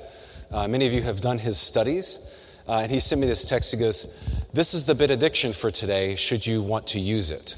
Uh, 0.51 0.67
many 0.67 0.87
of 0.87 0.93
you 0.93 1.03
have 1.03 1.21
done 1.21 1.37
his 1.37 1.59
studies, 1.59 2.63
uh, 2.67 2.79
and 2.81 2.91
he 2.91 2.99
sent 2.99 3.21
me 3.21 3.27
this 3.27 3.45
text. 3.45 3.71
He 3.71 3.79
goes, 3.79 4.49
This 4.55 4.73
is 4.73 4.85
the 4.85 4.95
benediction 4.95 5.53
for 5.53 5.69
today, 5.69 6.15
should 6.15 6.47
you 6.47 6.63
want 6.63 6.87
to 6.87 6.99
use 6.99 7.29
it. 7.29 7.57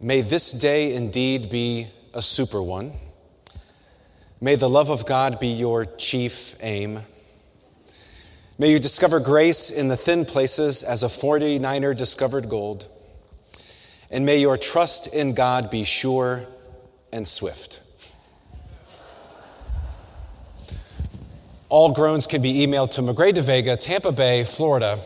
May 0.00 0.20
this 0.20 0.52
day 0.60 0.94
indeed 0.94 1.50
be 1.50 1.88
a 2.14 2.22
super 2.22 2.62
one. 2.62 2.92
May 4.40 4.56
the 4.56 4.68
love 4.68 4.90
of 4.90 5.06
God 5.06 5.40
be 5.40 5.48
your 5.48 5.86
chief 5.86 6.56
aim. 6.62 6.98
May 8.58 8.70
you 8.70 8.78
discover 8.78 9.18
grace 9.20 9.78
in 9.78 9.88
the 9.88 9.96
thin 9.96 10.24
places 10.24 10.82
as 10.82 11.02
a 11.02 11.06
49er 11.06 11.96
discovered 11.96 12.48
gold. 12.48 12.86
And 14.10 14.26
may 14.26 14.38
your 14.40 14.56
trust 14.56 15.16
in 15.16 15.34
God 15.34 15.70
be 15.70 15.84
sure 15.84 16.42
and 17.12 17.26
swift. 17.26 17.82
All 21.68 21.92
groans 21.92 22.26
can 22.26 22.42
be 22.42 22.66
emailed 22.66 22.90
to 22.92 23.02
Magrey 23.02 23.32
deVega, 23.32 23.78
Tampa 23.78 24.12
Bay, 24.12 24.44
Florida, 24.44 24.98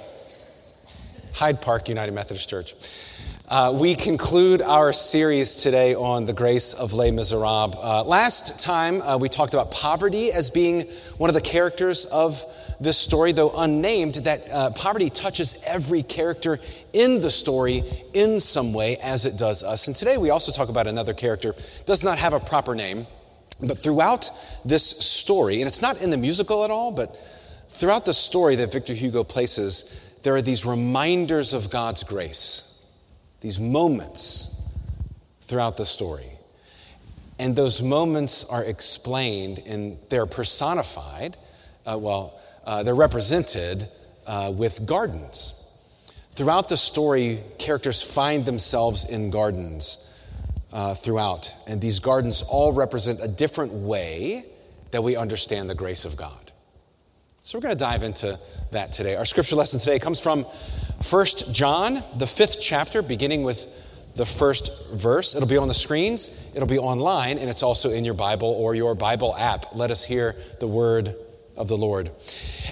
Hyde 1.35 1.63
Park 1.63 1.89
United 1.89 2.13
Methodist 2.13 2.51
Church. 2.51 2.75
Uh, 3.53 3.77
we 3.81 3.97
conclude 3.97 4.63
our 4.63 4.93
series 4.93 5.57
today 5.57 5.93
on 5.93 6.25
the 6.25 6.33
grace 6.33 6.81
of 6.81 6.95
Les 6.95 7.11
Miserables. 7.11 7.75
Uh, 7.83 8.05
last 8.05 8.65
time 8.65 9.03
uh, 9.03 9.19
we 9.21 9.29
talked 9.29 9.55
about 9.55 9.73
poverty 9.73 10.31
as 10.31 10.51
being 10.51 10.83
one 11.19 11.29
of 11.29 11.35
the 11.35 11.41
characters 11.41 12.07
of 12.13 12.41
this 12.79 12.97
story, 12.97 13.33
though 13.33 13.51
unnamed, 13.57 14.15
that 14.23 14.49
uh, 14.55 14.71
poverty 14.77 15.11
touches 15.11 15.67
every 15.69 16.05
character 16.05 16.61
in 16.93 17.21
the 17.21 17.31
story 17.31 17.83
in 18.15 18.39
some 18.39 18.73
way 18.73 18.97
as 19.03 19.27
it 19.27 19.37
does 19.37 19.65
us. 19.65 19.89
And 19.89 19.97
today 19.97 20.17
we 20.17 20.31
also 20.31 20.53
talk 20.53 20.69
about 20.69 20.87
another 20.87 21.13
character, 21.13 21.51
does 21.87 22.05
not 22.05 22.21
have 22.21 22.35
a 22.35 22.39
proper 22.39 22.77
name, 22.77 23.05
but 23.67 23.77
throughout 23.77 24.31
this 24.65 24.87
story, 24.87 25.57
and 25.57 25.67
it's 25.67 25.83
not 25.83 26.01
in 26.05 26.11
the 26.11 26.17
musical 26.17 26.65
at 26.65 26.71
all, 26.71 26.93
but 26.93 27.17
throughout 27.67 28.07
the 28.07 28.15
story 28.15 28.55
that 28.55 28.73
Victor 28.73 28.95
Hugo 28.95 29.25
places, 29.25 30.21
there 30.23 30.37
are 30.37 30.43
these 30.43 30.65
reminders 30.65 31.53
of 31.53 31.69
God's 31.69 32.05
grace 32.05 32.70
these 33.41 33.59
moments 33.59 34.59
throughout 35.41 35.77
the 35.77 35.87
story. 35.87 36.27
And 37.39 37.57
those 37.57 37.83
moments 37.83 38.51
are 38.53 38.63
explained 38.63 39.61
and 39.67 39.97
they're 40.11 40.27
personified, 40.27 41.37
uh, 41.87 41.99
well, 41.99 42.39
uh, 42.67 42.83
they're 42.83 42.95
represented 42.95 43.85
uh, 44.27 44.53
with 44.55 44.87
gardens. 44.87 45.57
Throughout 46.33 46.69
the 46.69 46.77
story, 46.77 47.39
characters 47.59 48.03
find 48.03 48.45
themselves 48.45 49.11
in 49.11 49.31
gardens 49.31 50.07
uh, 50.73 50.95
throughout, 50.95 51.53
and 51.69 51.81
these 51.81 51.99
gardens 51.99 52.45
all 52.51 52.73
represent 52.73 53.19
a 53.23 53.29
different 53.29 53.73
way 53.73 54.45
that 54.93 55.03
we 55.03 55.17
understand 55.17 55.69
the 55.69 55.75
grace 55.75 56.05
of 56.05 56.17
God. 56.17 56.53
So 57.43 57.59
we're 57.59 57.63
going 57.63 57.77
to 57.77 57.85
dive 57.85 58.03
into 58.03 58.39
that 58.73 58.93
today. 58.93 59.17
Our 59.17 59.25
scripture 59.25 59.57
lesson 59.57 59.81
today 59.81 59.99
comes 59.99 60.21
from 60.21 60.45
First 61.03 61.55
John, 61.55 61.95
the 62.19 62.27
fifth 62.27 62.61
chapter, 62.61 63.03
beginning 63.03 63.43
with 63.43 64.15
the 64.17 64.27
first 64.27 64.93
verse. 65.01 65.35
It'll 65.35 65.49
be 65.49 65.57
on 65.57 65.69
the 65.69 65.75
screens, 65.75 66.55
it'll 66.55 66.69
be 66.69 66.79
online, 66.79 67.39
and 67.39 67.49
it's 67.49 67.63
also 67.63 67.91
in 67.91 68.05
your 68.05 68.15
Bible 68.15 68.49
or 68.49 68.75
your 68.75 68.95
Bible 68.95 69.35
app. 69.37 69.75
Let 69.75 69.91
us 69.91 70.05
hear 70.05 70.35
the 70.59 70.67
word 70.67 71.15
of 71.57 71.69
the 71.69 71.77
Lord. 71.77 72.11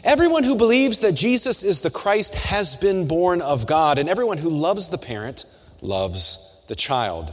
Everyone 0.04 0.44
who 0.44 0.56
believes 0.56 1.00
that 1.00 1.14
Jesus 1.14 1.62
is 1.62 1.80
the 1.80 1.90
Christ 1.90 2.50
has 2.50 2.76
been 2.76 3.08
born 3.08 3.40
of 3.40 3.66
God, 3.66 3.98
and 3.98 4.08
everyone 4.08 4.38
who 4.38 4.50
loves 4.50 4.90
the 4.90 5.04
parent 5.06 5.44
loves 5.80 6.66
the 6.68 6.74
child. 6.74 7.32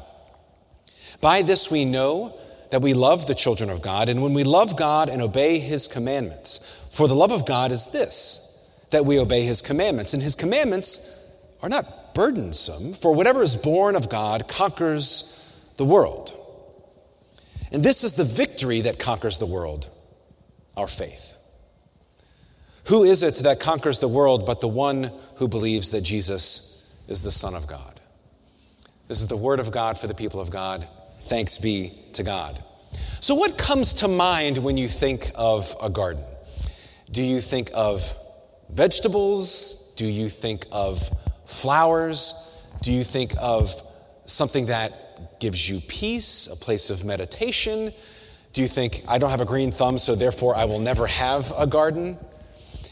By 1.22 1.42
this 1.42 1.72
we 1.72 1.84
know 1.84 2.38
that 2.72 2.82
we 2.82 2.94
love 2.94 3.26
the 3.26 3.36
children 3.36 3.70
of 3.70 3.82
God, 3.82 4.08
and 4.08 4.22
when 4.22 4.34
we 4.34 4.44
love 4.44 4.78
God 4.78 5.10
and 5.10 5.22
obey 5.22 5.60
his 5.60 5.88
commandments. 5.88 6.90
For 6.96 7.08
the 7.08 7.16
love 7.16 7.32
of 7.32 7.46
God 7.46 7.72
is 7.72 7.92
this 7.92 8.45
that 8.96 9.06
we 9.06 9.20
obey 9.20 9.44
his 9.44 9.62
commandments. 9.62 10.14
And 10.14 10.24
his 10.24 10.36
commandments 10.36 11.60
are 11.62 11.68
not 11.68 11.84
burdensome, 12.16 12.94
for 12.94 13.14
whatever 13.14 13.44
is 13.44 13.58
born 13.58 13.98
of 13.98 14.10
God 14.10 14.48
conquers 14.48 15.74
the 15.78 15.84
world. 15.84 16.32
And 17.74 17.84
this 17.84 18.06
is 18.06 18.16
the 18.16 18.24
victory 18.24 18.82
that 18.82 18.98
conquers 18.98 19.38
the 19.38 19.48
world 19.48 19.90
our 20.78 20.88
faith. 20.88 21.34
Who 22.88 23.04
is 23.04 23.22
it 23.22 23.44
that 23.44 23.60
conquers 23.60 24.00
the 24.00 24.08
world 24.08 24.46
but 24.46 24.62
the 24.62 24.70
one 24.70 25.12
who 25.40 25.50
believes 25.50 25.92
that 25.92 26.02
Jesus 26.02 27.06
is 27.10 27.22
the 27.22 27.32
Son 27.32 27.54
of 27.54 27.68
God? 27.68 28.00
This 29.10 29.22
is 29.22 29.28
the 29.28 29.36
word 29.36 29.60
of 29.60 29.72
God 29.72 29.98
for 29.98 30.08
the 30.08 30.14
people 30.14 30.40
of 30.40 30.52
God. 30.52 30.88
Thanks 31.20 31.58
be 31.58 31.90
to 32.14 32.24
God. 32.24 32.56
So, 33.20 33.36
what 33.36 33.58
comes 33.58 33.96
to 33.96 34.08
mind 34.08 34.58
when 34.58 34.78
you 34.78 34.88
think 34.88 35.26
of 35.36 35.76
a 35.84 35.90
garden? 35.90 36.24
Do 37.12 37.24
you 37.24 37.42
think 37.42 37.72
of 37.76 38.02
vegetables? 38.76 39.96
Do 39.98 40.06
you 40.06 40.28
think 40.28 40.66
of 40.72 41.00
flowers? 41.46 42.78
Do 42.84 42.92
you 42.92 43.04
think 43.04 43.32
of 43.42 43.70
something 44.26 44.68
that 44.68 44.92
gives 45.40 45.70
you 45.70 45.80
peace, 45.88 46.62
a 46.62 46.64
place 46.64 46.90
of 46.90 47.06
meditation? 47.06 47.92
Do 48.54 48.62
you 48.62 48.68
think, 48.68 49.02
I 49.08 49.18
don't 49.18 49.30
have 49.30 49.42
a 49.42 49.46
green 49.46 49.72
thumb, 49.72 49.98
so 49.98 50.16
therefore 50.16 50.56
I 50.56 50.66
will 50.66 50.80
never 50.80 51.08
have 51.08 51.52
a 51.58 51.66
garden? 51.66 52.18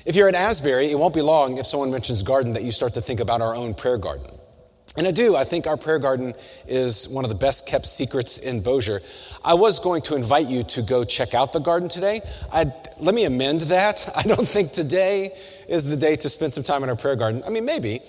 If 0.06 0.16
you're 0.16 0.28
at 0.28 0.36
Asbury, 0.36 0.92
it 0.92 0.98
won't 0.98 1.14
be 1.14 1.22
long 1.22 1.58
if 1.58 1.66
someone 1.66 1.92
mentions 1.92 2.24
garden 2.24 2.54
that 2.54 2.64
you 2.64 2.72
start 2.72 2.94
to 2.94 3.02
think 3.02 3.20
about 3.20 3.42
our 3.42 3.56
own 3.56 3.74
prayer 3.74 3.98
garden. 3.98 4.28
And 4.98 5.08
I 5.08 5.12
do. 5.12 5.36
I 5.36 5.44
think 5.44 5.66
our 5.66 5.78
prayer 5.78 5.98
garden 5.98 6.34
is 6.68 7.12
one 7.14 7.26
of 7.26 7.30
the 7.30 7.38
best 7.38 7.68
kept 7.68 7.86
secrets 7.86 8.46
in 8.46 8.62
Bossier. 8.62 9.00
I 9.44 9.56
was 9.56 9.80
going 9.80 10.02
to 10.04 10.16
invite 10.16 10.48
you 10.48 10.64
to 10.64 10.84
go 10.84 11.04
check 11.04 11.34
out 11.34 11.52
the 11.52 11.60
garden 11.60 11.90
today. 11.90 12.22
I'd, 12.52 12.72
let 13.02 13.16
me 13.16 13.26
amend 13.26 13.62
that. 13.62 14.08
I 14.18 14.22
don't 14.24 14.48
think 14.48 14.72
today 14.72 15.30
is 15.70 15.90
the 15.90 15.98
day 15.98 16.16
to 16.16 16.30
spend 16.30 16.54
some 16.54 16.64
time 16.64 16.84
in 16.84 16.90
our 16.90 16.96
prayer 16.96 17.16
garden. 17.16 17.44
I 17.46 17.50
mean, 17.50 17.66
maybe. 17.66 18.00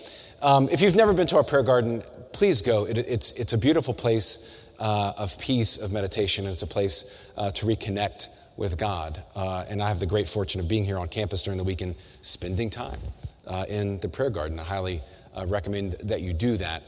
Um, 0.42 0.68
if 0.70 0.82
you've 0.82 0.96
never 0.96 1.14
been 1.14 1.26
to 1.28 1.36
our 1.36 1.44
prayer 1.44 1.62
garden, 1.62 2.02
please 2.32 2.62
go. 2.62 2.86
It, 2.86 2.98
it's, 2.98 3.38
it's 3.40 3.52
a 3.52 3.58
beautiful 3.58 3.94
place 3.94 4.76
uh, 4.80 5.12
of 5.18 5.38
peace, 5.38 5.82
of 5.82 5.92
meditation, 5.92 6.44
and 6.44 6.52
it's 6.52 6.62
a 6.62 6.66
place 6.66 7.34
uh, 7.38 7.50
to 7.50 7.66
reconnect 7.66 8.58
with 8.58 8.78
God. 8.78 9.18
Uh, 9.34 9.64
and 9.70 9.82
I 9.82 9.88
have 9.88 10.00
the 10.00 10.06
great 10.06 10.28
fortune 10.28 10.60
of 10.60 10.68
being 10.68 10.84
here 10.84 10.98
on 10.98 11.08
campus 11.08 11.42
during 11.42 11.58
the 11.58 11.64
weekend, 11.64 11.96
spending 11.96 12.70
time 12.70 12.98
uh, 13.46 13.64
in 13.68 13.98
the 14.00 14.08
prayer 14.08 14.30
garden. 14.30 14.58
I 14.58 14.64
highly 14.64 15.00
uh, 15.36 15.46
recommend 15.46 15.92
that 16.04 16.20
you 16.20 16.32
do 16.32 16.56
that. 16.56 16.82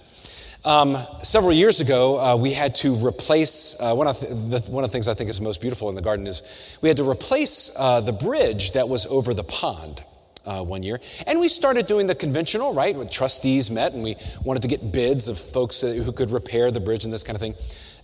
Um, 0.64 0.96
several 1.20 1.52
years 1.52 1.80
ago, 1.80 2.18
uh, 2.18 2.36
we 2.36 2.52
had 2.52 2.74
to 2.76 2.94
replace 3.06 3.80
uh, 3.80 3.94
one, 3.94 4.08
of 4.08 4.18
the, 4.18 4.66
one 4.68 4.82
of 4.82 4.90
the 4.90 4.92
things 4.92 5.06
I 5.06 5.14
think 5.14 5.30
is 5.30 5.40
most 5.40 5.60
beautiful 5.60 5.88
in 5.90 5.94
the 5.94 6.02
garden 6.02 6.26
is 6.26 6.78
we 6.82 6.88
had 6.88 6.96
to 6.96 7.08
replace 7.08 7.78
uh, 7.78 8.00
the 8.00 8.12
bridge 8.12 8.72
that 8.72 8.88
was 8.88 9.06
over 9.06 9.32
the 9.32 9.44
pond. 9.44 10.02
Uh, 10.46 10.62
one 10.62 10.84
year. 10.84 10.96
And 11.26 11.40
we 11.40 11.48
started 11.48 11.88
doing 11.88 12.06
the 12.06 12.14
conventional, 12.14 12.72
right? 12.72 12.94
When 12.94 13.08
trustees 13.08 13.68
met 13.68 13.94
and 13.94 14.04
we 14.04 14.14
wanted 14.44 14.62
to 14.62 14.68
get 14.68 14.92
bids 14.92 15.28
of 15.28 15.36
folks 15.36 15.80
who 15.82 16.12
could 16.12 16.30
repair 16.30 16.70
the 16.70 16.78
bridge 16.78 17.04
and 17.04 17.12
this 17.12 17.24
kind 17.24 17.34
of 17.34 17.40
thing. 17.40 17.54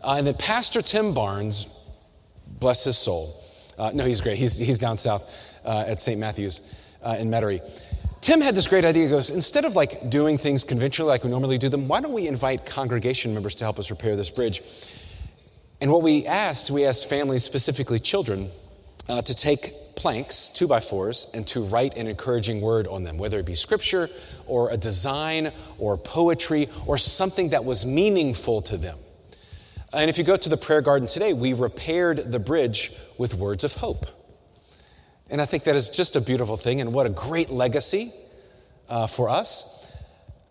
Uh, 0.03 0.17
and 0.19 0.27
then 0.27 0.35
Pastor 0.35 0.83
Tim 0.83 1.15
Barnes, 1.15 1.79
bless 2.59 2.83
his 2.83 2.99
soul. 2.99 3.29
Uh, 3.79 3.93
no, 3.95 4.05
he's 4.05 4.21
great. 4.21 4.39
He's, 4.39 4.59
he's 4.59 4.79
down 4.79 4.99
south 4.99 5.61
at 5.65 6.01
St. 6.01 6.19
Matthew's 6.19 6.99
in 7.21 7.29
Metairie. 7.29 7.63
Tim 8.23 8.41
had 8.41 8.55
this 8.55 8.69
great 8.69 8.85
idea. 8.85 9.05
He 9.05 9.11
goes, 9.11 9.33
instead 9.33 9.65
of 9.65 9.75
like 9.75 10.09
doing 10.09 10.39
things 10.39 10.63
conventionally 10.63 11.11
like 11.11 11.25
we 11.25 11.31
normally 11.31 11.59
do 11.59 11.69
them, 11.69 11.89
why 11.89 12.01
don't 12.01 12.13
we 12.13 12.29
invite 12.29 12.67
congregation 12.67 13.35
members 13.35 13.57
to 13.57 13.65
help 13.65 13.81
us 13.81 13.91
repair 13.91 14.15
this 14.15 14.31
bridge? 14.31 14.63
And 15.81 15.91
what 15.91 16.03
we 16.03 16.25
asked, 16.27 16.71
we 16.71 16.87
asked 16.87 17.11
families, 17.11 17.43
specifically 17.43 17.99
children, 17.99 18.49
uh, 19.09 19.23
to 19.23 19.35
take 19.35 19.67
planks, 19.97 20.49
two 20.55 20.67
by 20.67 20.81
fours, 20.81 21.35
and 21.37 21.47
to 21.49 21.61
write 21.61 21.97
an 21.97 22.07
encouraging 22.07 22.61
word 22.61 22.87
on 22.87 23.05
them, 23.05 23.19
whether 23.19 23.39
it 23.39 23.47
be 23.47 23.55
scripture 23.55 24.09
or 24.47 24.71
a 24.71 24.77
design 24.77 25.49
or 25.79 25.97
poetry 25.97 26.67
or 26.87 26.99
something 26.99 27.51
that 27.51 27.65
was 27.65 27.87
meaningful 27.87 28.63
to 28.63 28.77
them. 28.77 28.99
And 29.95 30.09
if 30.09 30.19
you 30.19 30.25
go 30.25 30.37
to 30.37 30.49
the 30.49 30.57
prayer 30.57 30.81
garden 30.81 31.07
today, 31.07 31.33
we 31.33 31.53
repaired 31.53 32.19
the 32.19 32.39
bridge 32.39 32.91
with 33.19 33.35
words 33.35 33.65
of 33.65 33.75
hope. 33.75 34.07
And 35.31 35.41
I 35.41 35.47
think 35.47 35.65
that 35.65 35.77
is 35.77 35.89
just 35.89 36.17
a 36.17 36.21
beautiful 36.21 36.57
thing, 36.57 36.81
and 36.81 36.93
what 36.93 37.07
a 37.07 37.11
great 37.11 37.51
legacy 37.51 38.09
uh, 38.89 39.07
for 39.07 39.29
us. 39.29 39.81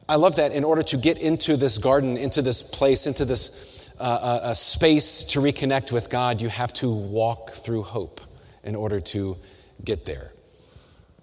I 0.08 0.16
love 0.16 0.38
that 0.38 0.54
in 0.54 0.64
order 0.64 0.84
to 0.84 0.98
get 0.98 1.22
into 1.22 1.56
this 1.56 1.78
garden, 1.78 2.18
into 2.18 2.42
this 2.42 2.76
place, 2.78 3.08
into 3.08 3.26
this 3.26 3.96
uh, 4.00 4.40
uh, 4.44 4.54
space 4.54 5.26
to 5.28 5.40
reconnect 5.40 5.92
with 5.92 6.10
God, 6.10 6.42
you 6.42 6.50
have 6.50 6.74
to 6.74 6.90
walk 6.90 7.50
through 7.50 7.84
hope 7.84 8.20
in 8.64 8.76
order 8.76 9.00
to 9.00 9.36
get 9.84 10.06
there. 10.06 10.32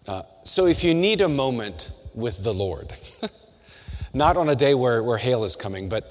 Uh, 0.07 0.23
so 0.43 0.67
if 0.67 0.85
you 0.85 0.95
need 0.95 1.21
a 1.21 1.29
moment 1.29 1.91
with 2.15 2.43
the 2.43 2.53
Lord, 2.53 2.93
not 4.15 4.37
on 4.37 4.49
a 4.49 4.55
day 4.55 4.75
where, 4.75 5.03
where 5.03 5.19
hail 5.19 5.45
is 5.45 5.55
coming, 5.55 5.89
but 5.89 6.05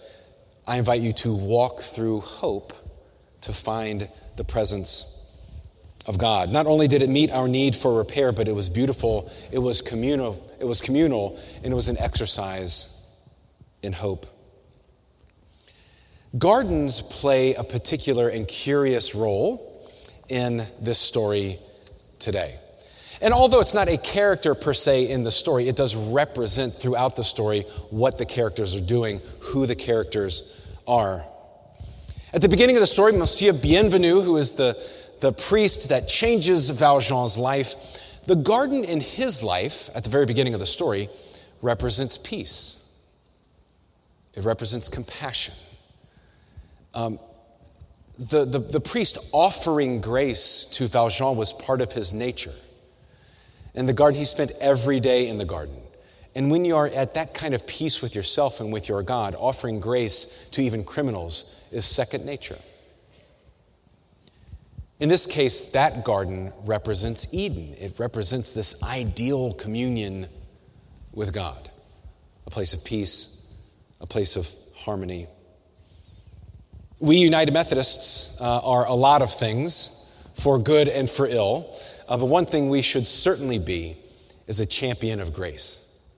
I 0.68 0.78
invite 0.78 1.02
you 1.02 1.14
to 1.14 1.36
walk 1.36 1.80
through 1.80 2.22
hope 2.22 2.74
to 3.42 3.54
find 3.54 4.08
the 4.36 4.44
presence 4.44 5.18
of 6.08 6.18
God. 6.18 6.52
Not 6.52 6.68
only 6.68 6.88
did 6.88 7.02
it 7.02 7.10
meet 7.10 7.32
our 7.32 7.48
need 7.48 7.76
for 7.76 7.98
repair, 7.98 8.32
but 8.32 8.48
it 8.48 8.54
was 8.54 8.70
beautiful, 8.70 9.30
it 9.52 9.60
was 9.60 9.82
communal, 9.82 10.42
it 10.60 10.66
was 10.66 10.82
communal, 10.82 11.38
and 11.64 11.72
it 11.72 11.76
was 11.76 11.90
an 11.90 11.98
exercise 12.00 13.34
in 13.84 13.94
hope. 13.94 14.26
Gardens 16.38 17.20
play 17.22 17.56
a 17.56 17.64
particular 17.64 18.30
and 18.30 18.48
curious 18.48 19.16
role 19.16 19.77
in 20.30 20.58
this 20.82 21.00
story 21.00 21.56
today. 22.20 22.56
And 23.22 23.34
although 23.34 23.62
it's 23.62 23.74
not 23.74 23.88
a 23.88 23.98
character 23.98 24.54
per 24.54 24.74
se 24.74 25.10
in 25.12 25.24
the 25.24 25.32
story, 25.32 25.68
it 25.68 25.76
does 25.76 25.96
represent 26.12 26.72
throughout 26.74 27.16
the 27.16 27.24
story 27.24 27.62
what 27.90 28.18
the 28.18 28.26
characters 28.26 28.80
are 28.80 28.86
doing, 28.88 29.20
who 29.42 29.66
the 29.66 29.76
characters 29.76 30.80
are. 30.88 31.24
At 32.34 32.42
the 32.42 32.50
beginning 32.50 32.76
of 32.76 32.82
the 32.82 32.88
story, 32.88 33.14
Monsieur 33.14 33.54
Bienvenu, 33.54 34.24
who 34.24 34.38
is 34.38 34.54
the, 34.54 34.74
the 35.22 35.32
priest 35.32 35.90
that 35.90 36.08
changes 36.08 36.70
Valjean's 36.70 37.38
life, 37.38 38.26
the 38.28 38.36
garden 38.36 38.84
in 38.84 39.00
his 39.00 39.42
life, 39.42 39.90
at 39.96 40.04
the 40.04 40.10
very 40.10 40.26
beginning 40.26 40.54
of 40.54 40.60
the 40.60 40.66
story, 40.68 41.08
represents 41.62 42.18
peace. 42.18 42.84
It 44.36 44.44
represents 44.44 44.90
compassion. 44.90 45.56
Um, 46.94 47.18
the, 48.18 48.46
the, 48.46 48.60
the 48.60 48.80
priest 48.80 49.30
offering 49.34 50.02
grace 50.02 50.66
to 50.78 50.88
Valjean 50.88 51.38
was 51.38 51.54
part 51.54 51.82
of 51.82 51.92
his 51.92 52.14
nature. 52.14 52.52
In 53.76 53.86
the 53.86 53.94
garden, 53.94 54.18
he 54.18 54.26
spent 54.26 54.52
every 54.62 55.00
day 55.00 55.30
in 55.30 55.38
the 55.38 55.46
garden. 55.46 55.76
And 56.36 56.52
when 56.52 56.66
you 56.66 56.76
are 56.76 56.88
at 56.88 57.14
that 57.14 57.34
kind 57.34 57.54
of 57.54 57.66
peace 57.68 58.02
with 58.02 58.16
yourself 58.16 58.60
and 58.60 58.74
with 58.74 58.90
your 58.90 59.04
God, 59.04 59.36
offering 59.40 59.80
grace 59.80 60.50
to 60.50 60.62
even 60.62 60.84
criminals 60.84 61.70
is 61.72 61.86
second 61.86 62.26
nature. 62.26 62.58
In 65.00 65.10
this 65.10 65.28
case, 65.28 65.72
that 65.74 66.04
garden 66.04 66.52
represents 66.66 67.34
Eden. 67.34 67.74
It 67.80 68.00
represents 68.00 68.54
this 68.54 68.84
ideal 68.84 69.52
communion 69.54 70.26
with 71.14 71.34
God, 71.34 71.70
a 72.48 72.50
place 72.50 72.74
of 72.74 72.84
peace, 72.84 73.80
a 74.02 74.08
place 74.08 74.36
of 74.36 74.48
harmony. 74.80 75.28
We 77.00 77.18
United 77.18 77.54
Methodists 77.54 78.42
uh, 78.42 78.62
are 78.64 78.88
a 78.88 78.94
lot 78.94 79.22
of 79.22 79.30
things 79.30 80.34
for 80.42 80.58
good 80.58 80.88
and 80.88 81.08
for 81.08 81.28
ill. 81.28 81.72
Uh, 82.10 82.18
but 82.18 82.26
one 82.26 82.46
thing 82.46 82.70
we 82.70 82.82
should 82.82 83.08
certainly 83.08 83.60
be 83.60 83.96
is 84.48 84.60
a 84.60 84.66
champion 84.66 85.20
of 85.20 85.32
grace, 85.32 86.18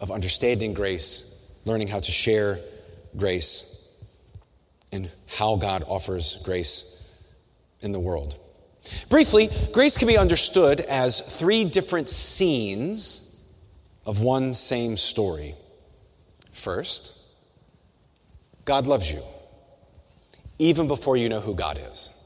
of 0.00 0.12
understanding 0.12 0.72
grace, 0.72 1.62
learning 1.66 1.88
how 1.88 1.98
to 1.98 2.12
share 2.12 2.58
grace, 3.16 4.06
and 4.92 5.10
how 5.36 5.56
God 5.56 5.82
offers 5.88 6.44
grace 6.44 7.36
in 7.80 7.90
the 7.90 7.98
world. 7.98 8.38
Briefly, 9.08 9.48
grace 9.72 9.98
can 9.98 10.06
be 10.06 10.18
understood 10.18 10.80
as 10.80 11.40
three 11.40 11.64
different 11.64 12.08
scenes 12.08 13.64
of 14.06 14.20
one 14.20 14.54
same 14.54 14.96
story. 14.96 15.54
First, 16.52 17.34
God 18.64 18.86
loves 18.86 19.12
you 19.12 19.33
even 20.58 20.88
before 20.88 21.16
you 21.16 21.28
know 21.28 21.40
who 21.40 21.54
God 21.54 21.78
is. 21.78 22.20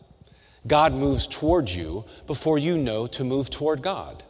God 0.67 0.93
moves 0.93 1.27
toward 1.27 1.71
you 1.71 2.05
before 2.27 2.59
you 2.59 2.77
know 2.77 3.07
to 3.09 3.25
move 3.25 3.51
toward 3.51 3.83
God. 3.83 4.23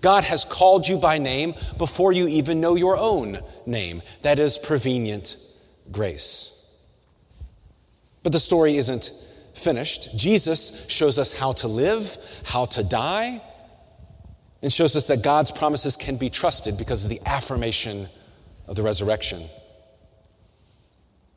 God 0.00 0.24
has 0.24 0.44
called 0.44 0.88
you 0.88 0.98
by 0.98 1.18
name 1.18 1.52
before 1.78 2.12
you 2.12 2.26
even 2.26 2.60
know 2.60 2.74
your 2.74 2.96
own 2.96 3.38
name. 3.66 4.02
That 4.22 4.38
is 4.38 4.58
prevenient 4.58 5.36
grace. 5.92 6.52
But 8.22 8.32
the 8.32 8.38
story 8.38 8.74
isn't 8.74 9.04
finished. 9.56 10.18
Jesus 10.18 10.90
shows 10.90 11.18
us 11.18 11.38
how 11.38 11.52
to 11.52 11.68
live, 11.68 12.04
how 12.46 12.64
to 12.66 12.88
die, 12.88 13.40
and 14.62 14.72
shows 14.72 14.96
us 14.96 15.08
that 15.08 15.24
God's 15.24 15.52
promises 15.52 15.96
can 15.96 16.16
be 16.18 16.28
trusted 16.28 16.78
because 16.78 17.04
of 17.04 17.10
the 17.10 17.20
affirmation 17.26 18.06
of 18.68 18.76
the 18.76 18.82
resurrection. 18.82 19.38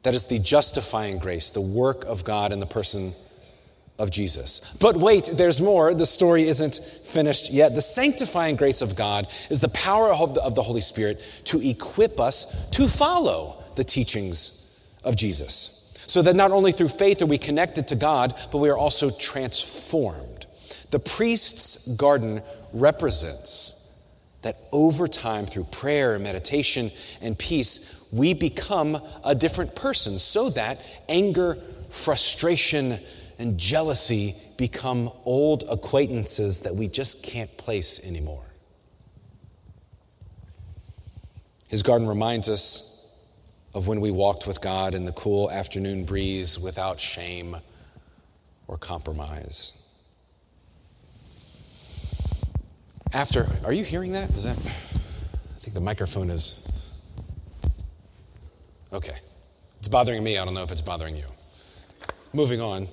That 0.05 0.13
is 0.13 0.27
the 0.27 0.39
justifying 0.39 1.17
grace, 1.17 1.49
the 1.49 1.73
work 1.77 2.05
of 2.05 2.23
God 2.23 2.53
in 2.53 2.59
the 2.59 2.67
person 2.67 3.11
of 3.97 4.11
Jesus. 4.11 4.77
But 4.79 4.95
wait, 4.97 5.31
there's 5.33 5.61
more. 5.61 5.95
The 5.95 6.05
story 6.05 6.43
isn't 6.43 6.75
finished 7.11 7.51
yet. 7.51 7.73
The 7.73 7.81
sanctifying 7.81 8.55
grace 8.55 8.83
of 8.83 8.95
God 8.95 9.25
is 9.49 9.59
the 9.59 9.75
power 9.83 10.13
of 10.13 10.35
the, 10.35 10.43
of 10.43 10.53
the 10.53 10.61
Holy 10.61 10.81
Spirit 10.81 11.17
to 11.45 11.59
equip 11.59 12.19
us 12.19 12.69
to 12.71 12.87
follow 12.87 13.63
the 13.75 13.83
teachings 13.83 15.01
of 15.03 15.17
Jesus. 15.17 16.05
So 16.07 16.21
that 16.21 16.35
not 16.35 16.51
only 16.51 16.71
through 16.71 16.89
faith 16.89 17.23
are 17.23 17.25
we 17.25 17.39
connected 17.39 17.87
to 17.87 17.95
God, 17.95 18.31
but 18.51 18.59
we 18.59 18.69
are 18.69 18.77
also 18.77 19.09
transformed. 19.09 20.45
The 20.91 20.99
priest's 20.99 21.97
garden 21.97 22.41
represents 22.73 23.74
that 24.45 24.53
over 24.71 25.07
time, 25.07 25.45
through 25.45 25.65
prayer, 25.71 26.13
and 26.13 26.23
meditation, 26.23 26.87
and 27.23 27.37
peace, 27.37 28.13
we 28.15 28.35
become 28.35 28.95
a 29.25 29.33
different 29.33 29.75
person 29.75 30.13
so 30.13 30.51
that 30.51 30.77
anger, 31.09 31.55
frustration, 31.89 32.93
and 33.39 33.57
jealousy 33.57 34.33
become 34.57 35.09
old 35.25 35.63
acquaintances 35.71 36.61
that 36.61 36.75
we 36.75 36.87
just 36.87 37.25
can't 37.25 37.49
place 37.57 38.07
anymore. 38.07 38.45
His 41.67 41.81
garden 41.81 42.07
reminds 42.07 42.47
us 42.47 43.35
of 43.73 43.87
when 43.87 43.99
we 43.99 44.11
walked 44.11 44.45
with 44.45 44.61
God 44.61 44.93
in 44.93 45.05
the 45.05 45.11
cool 45.11 45.49
afternoon 45.49 46.05
breeze 46.05 46.59
without 46.63 46.99
shame 46.99 47.55
or 48.67 48.77
compromise. 48.77 49.84
After, 53.15 53.45
are 53.65 53.71
you 53.71 53.85
hearing 53.85 54.11
that? 54.11 54.29
Is 54.31 54.43
that, 54.43 54.57
I 54.57 55.57
think 55.61 55.73
the 55.73 55.79
microphone 55.79 56.29
is, 56.29 57.01
okay. 58.91 59.15
It's 59.79 59.87
bothering 59.87 60.21
me. 60.21 60.37
I 60.37 60.43
don't 60.43 60.53
know 60.53 60.63
if 60.63 60.71
it's 60.73 60.81
bothering 60.81 61.15
you. 61.15 61.23
Moving 62.33 62.59
on. 62.59 62.87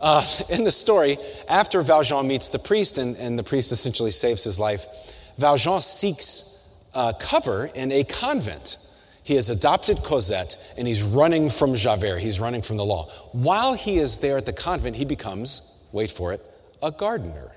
Uh, 0.00 0.22
in 0.52 0.62
the 0.62 0.70
story, 0.70 1.16
after 1.48 1.82
Valjean 1.82 2.28
meets 2.28 2.48
the 2.50 2.60
priest 2.60 2.98
and, 2.98 3.16
and 3.16 3.36
the 3.36 3.42
priest 3.42 3.72
essentially 3.72 4.12
saves 4.12 4.44
his 4.44 4.60
life, 4.60 5.34
Valjean 5.36 5.80
seeks 5.80 6.92
uh, 6.94 7.12
cover 7.20 7.68
in 7.74 7.90
a 7.90 8.04
convent. 8.04 8.76
He 9.24 9.34
has 9.34 9.50
adopted 9.50 9.96
Cosette 10.04 10.74
and 10.78 10.86
he's 10.86 11.02
running 11.02 11.50
from 11.50 11.74
Javert. 11.74 12.18
He's 12.20 12.38
running 12.38 12.62
from 12.62 12.76
the 12.76 12.84
law. 12.84 13.08
While 13.32 13.74
he 13.74 13.96
is 13.96 14.20
there 14.20 14.36
at 14.38 14.46
the 14.46 14.52
convent, 14.52 14.94
he 14.94 15.04
becomes, 15.04 15.90
wait 15.92 16.12
for 16.12 16.32
it, 16.32 16.40
a 16.84 16.92
gardener. 16.92 17.50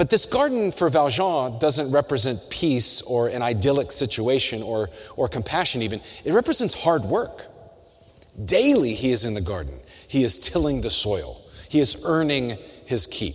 But 0.00 0.08
this 0.08 0.24
garden 0.24 0.72
for 0.72 0.88
Valjean 0.88 1.58
doesn't 1.58 1.92
represent 1.92 2.38
peace 2.50 3.02
or 3.02 3.28
an 3.28 3.42
idyllic 3.42 3.92
situation 3.92 4.62
or, 4.62 4.88
or 5.14 5.28
compassion, 5.28 5.82
even. 5.82 5.98
It 6.24 6.32
represents 6.32 6.82
hard 6.82 7.02
work. 7.02 7.42
Daily, 8.42 8.94
he 8.94 9.10
is 9.10 9.26
in 9.26 9.34
the 9.34 9.42
garden, 9.42 9.74
he 10.08 10.22
is 10.22 10.38
tilling 10.38 10.80
the 10.80 10.88
soil, 10.88 11.36
he 11.68 11.80
is 11.80 12.06
earning 12.08 12.56
his 12.86 13.06
keep. 13.08 13.34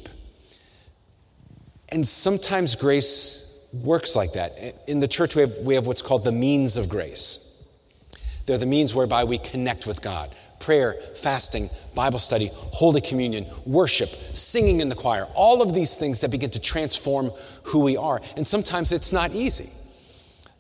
And 1.94 2.04
sometimes 2.04 2.76
grace 2.76 3.70
works 3.86 4.16
like 4.16 4.34
that. 4.34 4.50
In 4.88 5.00
the 5.00 5.08
church, 5.08 5.36
we 5.36 5.42
have, 5.44 5.54
we 5.64 5.76
have 5.76 5.86
what's 5.86 6.02
called 6.02 6.24
the 6.24 6.32
means 6.32 6.78
of 6.78 6.90
grace. 6.90 8.42
They're 8.48 8.58
the 8.58 8.66
means 8.66 8.96
whereby 8.96 9.26
we 9.26 9.38
connect 9.38 9.86
with 9.86 10.02
God 10.02 10.36
prayer, 10.66 10.94
fasting, 10.94 11.68
Bible 11.96 12.18
study, 12.18 12.50
Holy 12.52 13.00
Communion, 13.00 13.46
worship, 13.66 14.08
singing 14.08 14.82
in 14.82 14.90
the 14.90 14.96
choir, 14.96 15.28
all 15.36 15.62
of 15.62 15.74
these 15.74 15.96
things 15.96 16.22
that 16.22 16.32
begin 16.32 16.50
to 16.50 16.60
transform 16.60 17.30
who 17.66 17.84
we 17.84 17.96
are. 17.96 18.20
And 18.36 18.46
sometimes 18.46 18.92
it's 18.92 19.14
not 19.14 19.34
easy. 19.36 19.84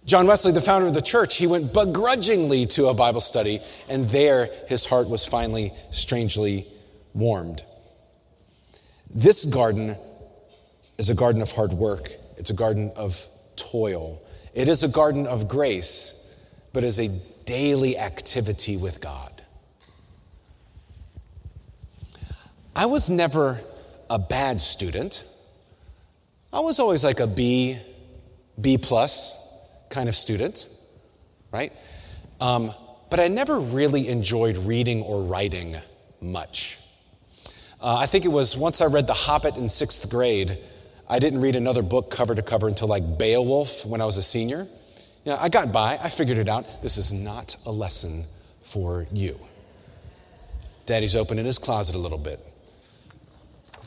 John 0.05 0.27
Wesley, 0.27 0.51
the 0.51 0.61
founder 0.61 0.85
of 0.85 0.93
the 0.93 1.01
church, 1.01 1.37
he 1.39 1.47
went 1.47 1.73
begrudgingly 1.73 2.67
to 2.67 2.89
a 2.89 2.93
Bible 2.93 3.19
study, 3.19 3.57
and 3.89 4.05
there 4.05 4.47
his 4.67 4.85
heart 4.85 5.09
was 5.09 5.25
finally 5.25 5.71
strangely 5.89 6.63
warmed. 7.15 7.63
This 9.13 9.51
garden 9.55 9.95
is 10.99 11.09
a 11.09 11.15
garden 11.15 11.41
of 11.41 11.51
hard 11.51 11.71
work, 11.71 12.07
it's 12.37 12.51
a 12.51 12.55
garden 12.55 12.91
of 12.95 13.19
toil, 13.55 14.21
it 14.53 14.67
is 14.67 14.83
a 14.83 14.95
garden 14.95 15.25
of 15.25 15.47
grace, 15.47 16.69
but 16.75 16.83
is 16.83 16.99
a 16.99 17.45
daily 17.47 17.97
activity 17.97 18.77
with 18.77 19.01
God. 19.01 19.34
I 22.75 22.87
was 22.87 23.09
never 23.09 23.57
a 24.09 24.19
bad 24.19 24.59
student. 24.59 25.23
I 26.51 26.59
was 26.59 26.79
always 26.79 27.03
like 27.03 27.19
a 27.21 27.27
B, 27.27 27.77
B 28.61 28.77
plus 28.77 29.87
kind 29.89 30.09
of 30.09 30.15
student, 30.15 30.67
right? 31.53 31.71
Um, 32.41 32.69
but 33.09 33.19
I 33.19 33.29
never 33.29 33.59
really 33.59 34.09
enjoyed 34.09 34.57
reading 34.57 35.03
or 35.03 35.23
writing 35.23 35.75
much. 36.21 36.79
Uh, 37.81 37.97
I 37.97 38.07
think 38.07 38.25
it 38.25 38.29
was 38.29 38.57
once 38.57 38.81
I 38.81 38.87
read 38.87 39.07
The 39.07 39.13
Hobbit 39.13 39.55
in 39.57 39.69
sixth 39.69 40.11
grade, 40.11 40.57
I 41.09 41.19
didn't 41.19 41.39
read 41.39 41.55
another 41.55 41.81
book 41.81 42.11
cover 42.11 42.35
to 42.35 42.41
cover 42.41 42.67
until 42.67 42.89
like 42.89 43.03
Beowulf 43.17 43.85
when 43.85 44.01
I 44.01 44.05
was 44.05 44.17
a 44.17 44.23
senior. 44.23 44.65
You 45.23 45.31
know, 45.31 45.37
I 45.39 45.49
got 45.49 45.71
by, 45.71 45.97
I 46.03 46.09
figured 46.09 46.37
it 46.37 46.49
out. 46.49 46.81
This 46.81 46.97
is 46.97 47.23
not 47.23 47.55
a 47.65 47.71
lesson 47.71 48.23
for 48.63 49.07
you. 49.13 49.35
Daddy's 50.85 51.15
opening 51.15 51.45
his 51.45 51.57
closet 51.57 51.95
a 51.95 51.99
little 51.99 52.17
bit. 52.17 52.39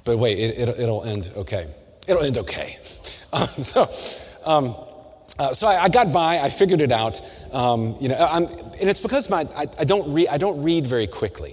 But 0.08 0.16
wait, 0.18 0.38
it, 0.38 0.56
will 0.56 0.80
it'll 0.80 1.04
end 1.04 1.30
okay. 1.36 1.66
It'll 2.08 2.22
end 2.22 2.38
okay. 2.38 2.76
Um, 3.30 3.40
so, 3.40 3.82
um, 4.50 4.74
uh, 5.38 5.50
so 5.50 5.66
I, 5.66 5.82
I, 5.82 5.88
got 5.90 6.14
by. 6.14 6.38
I 6.38 6.48
figured 6.48 6.80
it 6.80 6.90
out. 6.90 7.20
Um, 7.52 7.94
you 8.00 8.08
know, 8.08 8.16
I'm, 8.18 8.44
and 8.44 8.88
it's 8.88 9.02
because 9.02 9.28
my, 9.28 9.44
I, 9.54 9.66
I, 9.78 9.84
don't 9.84 10.14
read. 10.14 10.28
I 10.28 10.38
don't 10.38 10.64
read 10.64 10.86
very 10.86 11.06
quickly. 11.06 11.52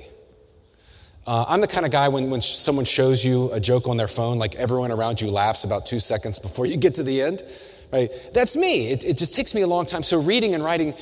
Uh, 1.28 1.44
I'm 1.50 1.60
the 1.60 1.68
kind 1.68 1.86
of 1.86 1.92
guy 1.92 2.08
when, 2.08 2.30
when 2.30 2.40
someone 2.40 2.86
shows 2.86 3.26
you 3.26 3.52
a 3.52 3.60
joke 3.60 3.90
on 3.90 3.98
their 3.98 4.08
phone, 4.08 4.40
like 4.40 4.56
everyone 4.56 4.94
around 4.94 5.20
you 5.20 5.30
laughs 5.30 5.66
about 5.66 5.86
two 5.86 6.00
seconds 6.00 6.40
before 6.40 6.66
you 6.66 6.78
get 6.78 6.96
to 6.96 7.04
the 7.04 7.22
end. 7.22 7.44
Right? 7.92 8.10
That's 8.34 8.56
me. 8.56 8.88
It, 8.94 9.04
it 9.04 9.18
just 9.18 9.36
takes 9.36 9.54
me 9.54 9.64
a 9.64 9.68
long 9.68 9.86
time. 9.86 10.02
So 10.02 10.22
reading 10.22 10.54
and 10.54 10.64
writing, 10.64 10.94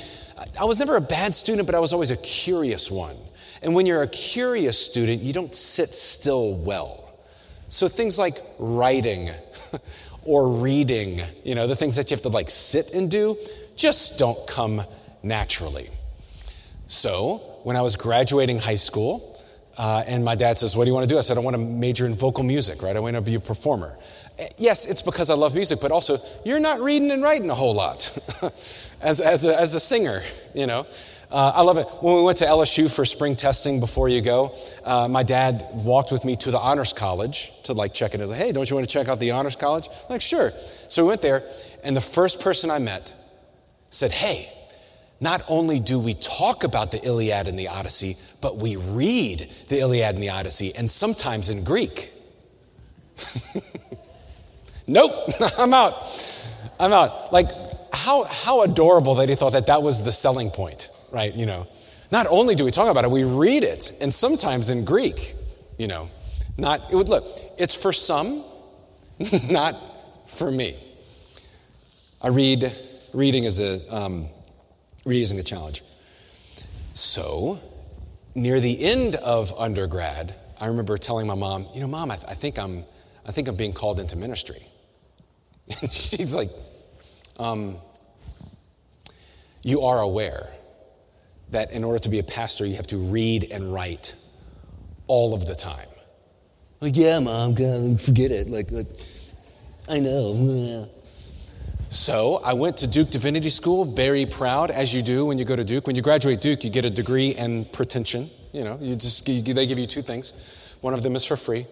I 0.60 0.66
was 0.66 0.80
never 0.80 0.98
a 0.98 1.02
bad 1.02 1.36
student, 1.36 1.68
but 1.68 1.76
I 1.76 1.80
was 1.80 1.94
always 1.94 2.10
a 2.10 2.18
curious 2.18 2.90
one. 2.90 3.16
And 3.62 3.76
when 3.76 3.86
you're 3.86 4.02
a 4.02 4.08
curious 4.08 4.84
student, 4.84 5.22
you 5.22 5.34
don't 5.34 5.54
sit 5.54 5.90
still 5.90 6.60
well. 6.66 7.03
So 7.74 7.88
things 7.88 8.20
like 8.20 8.36
writing 8.60 9.32
or 10.28 10.62
reading, 10.62 11.20
you 11.44 11.56
know, 11.56 11.66
the 11.66 11.76
things 11.76 11.96
that 11.96 12.12
you 12.12 12.16
have 12.16 12.22
to 12.22 12.30
like 12.30 12.52
sit 12.52 12.94
and 12.94 13.10
do, 13.10 13.36
just 13.76 14.20
don't 14.20 14.38
come 14.48 14.82
naturally. 15.24 15.88
So 16.86 17.38
when 17.64 17.76
I 17.76 17.82
was 17.82 17.96
graduating 17.96 18.60
high 18.60 18.76
school, 18.76 19.28
uh, 19.80 20.04
and 20.08 20.24
my 20.24 20.36
dad 20.36 20.60
says, 20.60 20.78
What 20.78 20.84
do 20.84 20.92
you 20.92 20.94
want 20.94 21.10
to 21.10 21.16
do? 21.16 21.18
I 21.18 21.22
said, 21.22 21.36
I 21.36 21.40
want 21.40 21.56
to 21.56 21.62
major 21.62 22.06
in 22.06 22.14
vocal 22.14 22.44
music, 22.44 22.84
right? 22.84 22.96
I 22.96 23.00
want 23.00 23.16
to 23.16 23.24
be 23.24 23.34
a 23.34 23.40
performer. 23.40 23.98
Eh, 24.38 24.46
yes, 24.60 24.88
it's 24.88 25.02
because 25.02 25.32
I 25.32 25.34
love 25.34 25.56
music, 25.56 25.80
but 25.82 25.92
also 25.92 26.18
you're 26.46 26.60
not 26.60 26.80
reading 26.80 27.10
and 27.10 27.24
writing 27.24 27.50
a 27.50 27.56
whole 27.56 27.74
lot 27.74 27.96
as, 28.44 29.00
as, 29.02 29.46
a, 29.46 29.60
as 29.60 29.74
a 29.74 29.80
singer, 29.80 30.20
you 30.54 30.68
know. 30.68 30.86
Uh, 31.34 31.52
I 31.56 31.64
love 31.64 31.78
it. 31.78 31.88
When 32.02 32.16
we 32.16 32.22
went 32.22 32.38
to 32.38 32.46
LSU 32.46 32.96
for 32.96 33.06
spring 33.06 33.36
testing 33.36 33.80
before 33.80 34.08
you 34.08 34.22
go, 34.22 34.54
uh, 34.86 35.08
my 35.10 35.24
dad 35.24 35.64
walked 35.74 36.12
with 36.12 36.26
me 36.26 36.36
to 36.36 36.52
the 36.52 36.60
honors 36.60 36.94
college 36.94 37.64
to 37.64 37.74
like 37.74 37.92
check 37.92 38.14
it. 38.14 38.20
I 38.20 38.22
was 38.22 38.30
like, 38.30 38.40
hey, 38.40 38.52
don't 38.52 38.70
you 38.70 38.76
want 38.76 38.88
to 38.88 38.94
check 38.94 39.08
out 39.08 39.20
the 39.20 39.32
honors 39.32 39.56
college? 39.56 39.88
I'm 39.88 40.12
like, 40.12 40.22
sure. 40.22 40.52
So 40.52 41.02
we 41.02 41.10
went 41.10 41.24
there, 41.24 41.42
and 41.84 41.98
the 41.98 42.02
first 42.02 42.44
person 42.44 42.70
I 42.70 42.78
met 42.78 43.12
said, 43.90 44.12
hey, 44.12 44.46
not 45.22 45.42
only 45.50 45.80
do 45.80 46.00
we 46.00 46.14
talk 46.14 46.66
about 46.66 46.92
the 46.92 47.02
Iliad 47.04 47.48
and 47.48 47.58
the 47.58 47.70
Odyssey, 47.70 48.14
but 48.44 48.62
we 48.62 48.76
read 48.92 49.40
the 49.70 49.80
Iliad 49.80 50.14
and 50.14 50.24
the 50.24 50.30
Odyssey, 50.30 50.72
and 50.78 50.88
sometimes 50.88 51.50
in 51.50 51.64
Greek. 51.64 52.12
nope, 54.88 55.12
I'm 55.58 55.74
out. 55.74 55.96
I'm 56.80 56.94
out. 56.94 57.34
Like, 57.34 57.48
how, 57.92 58.24
how 58.30 58.62
adorable 58.62 59.16
that 59.16 59.30
he 59.30 59.36
thought 59.36 59.54
that 59.54 59.66
that 59.66 59.82
was 59.82 60.06
the 60.06 60.12
selling 60.12 60.52
point 60.52 60.93
right? 61.14 61.34
You 61.34 61.46
know, 61.46 61.68
not 62.12 62.28
only 62.30 62.56
do 62.56 62.66
we 62.66 62.72
talk 62.72 62.90
about 62.90 63.06
it, 63.06 63.12
we 63.12 63.24
read 63.24 63.64
it, 63.64 63.92
and 64.02 64.12
sometimes 64.14 64.70
in 64.70 64.84
Greek, 64.84 65.34
you 65.78 65.88
know. 65.88 66.10
Not, 66.58 66.92
it 66.92 66.96
would 66.96 67.10
look, 67.10 67.26
it's 67.58 67.82
for 67.82 67.92
some, 67.92 68.44
not 69.52 69.74
for 70.30 70.52
me. 70.52 70.76
I 72.24 72.30
read, 72.30 72.64
reading 73.14 73.44
is 73.44 73.60
a, 73.60 73.96
um, 73.96 74.28
reading 75.06 75.24
is 75.24 75.32
a 75.32 75.44
challenge. 75.44 75.82
So, 76.96 77.58
near 78.36 78.60
the 78.60 78.86
end 78.86 79.16
of 79.16 79.52
undergrad, 79.58 80.34
I 80.62 80.68
remember 80.68 80.98
telling 80.98 81.26
my 81.26 81.36
mom, 81.36 81.66
you 81.74 81.82
know, 81.82 81.88
mom, 81.88 82.12
I, 82.12 82.16
th- 82.16 82.28
I 82.30 82.34
think 82.34 82.60
I'm, 82.60 82.84
I 83.28 83.32
think 83.32 83.48
I'm 83.48 83.56
being 83.56 83.74
called 83.74 84.00
into 84.00 84.16
ministry. 84.16 84.62
And 85.82 85.92
she's 85.92 86.36
like, 86.36 86.50
um, 87.40 87.76
you 89.64 89.82
are 89.82 90.02
aware 90.02 90.50
that 91.54 91.72
in 91.72 91.84
order 91.84 92.00
to 92.00 92.10
be 92.10 92.20
a 92.20 92.24
pastor, 92.24 92.66
you 92.66 92.76
have 92.76 92.88
to 92.88 92.98
read 92.98 93.52
and 93.52 93.74
write 93.74 94.16
all 95.08 95.34
of 95.34 95.46
the 95.46 95.56
time. 95.56 95.88
Like, 96.82 96.96
yeah, 96.96 97.20
mom, 97.20 97.56
God, 97.56 98.00
forget 98.00 98.32
it. 98.32 98.50
Like, 98.50 98.72
like 98.72 98.88
I 99.90 100.00
know. 100.00 100.86
So 101.90 102.40
I 102.46 102.54
went 102.56 102.78
to 102.78 102.90
Duke 102.90 103.10
Divinity 103.10 103.50
School, 103.50 103.86
very 103.86 104.26
proud, 104.26 104.72
as 104.72 104.94
you 104.94 105.02
do 105.02 105.26
when 105.26 105.38
you 105.38 105.46
go 105.46 105.56
to 105.56 105.64
Duke. 105.64 105.88
When 105.88 105.96
you 105.96 106.02
graduate 106.02 106.42
Duke, 106.42 106.64
you 106.64 106.70
get 106.70 106.86
a 106.86 106.90
degree 106.90 107.36
and 107.38 107.72
pretension. 107.72 108.26
You 108.52 108.64
know, 108.64 108.78
you 108.82 108.96
just 108.96 109.26
they 109.26 109.68
give 109.68 109.80
you 109.80 109.88
two 109.88 110.02
things. 110.02 110.78
One 110.82 110.94
of 110.94 111.04
them 111.04 111.16
is 111.16 111.26
for 111.26 111.38
free. 111.38 111.66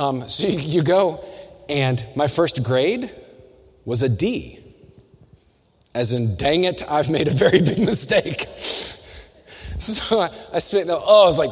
Um, 0.00 0.22
so 0.28 0.48
you, 0.48 0.58
you 0.58 0.82
go, 0.82 1.24
and 1.68 2.04
my 2.16 2.28
first 2.28 2.64
grade 2.64 3.10
was 3.84 4.02
a 4.02 4.16
D 4.16 4.58
as 5.94 6.12
in, 6.12 6.36
dang 6.36 6.64
it, 6.64 6.82
I've 6.90 7.10
made 7.10 7.28
a 7.28 7.30
very 7.30 7.60
big 7.60 7.78
mistake. 7.86 8.43
so 9.92 10.18
I, 10.18 10.28
I 10.56 10.58
spent, 10.60 10.86
oh, 10.90 11.24
I 11.24 11.26
was 11.26 11.38
like, 11.38 11.50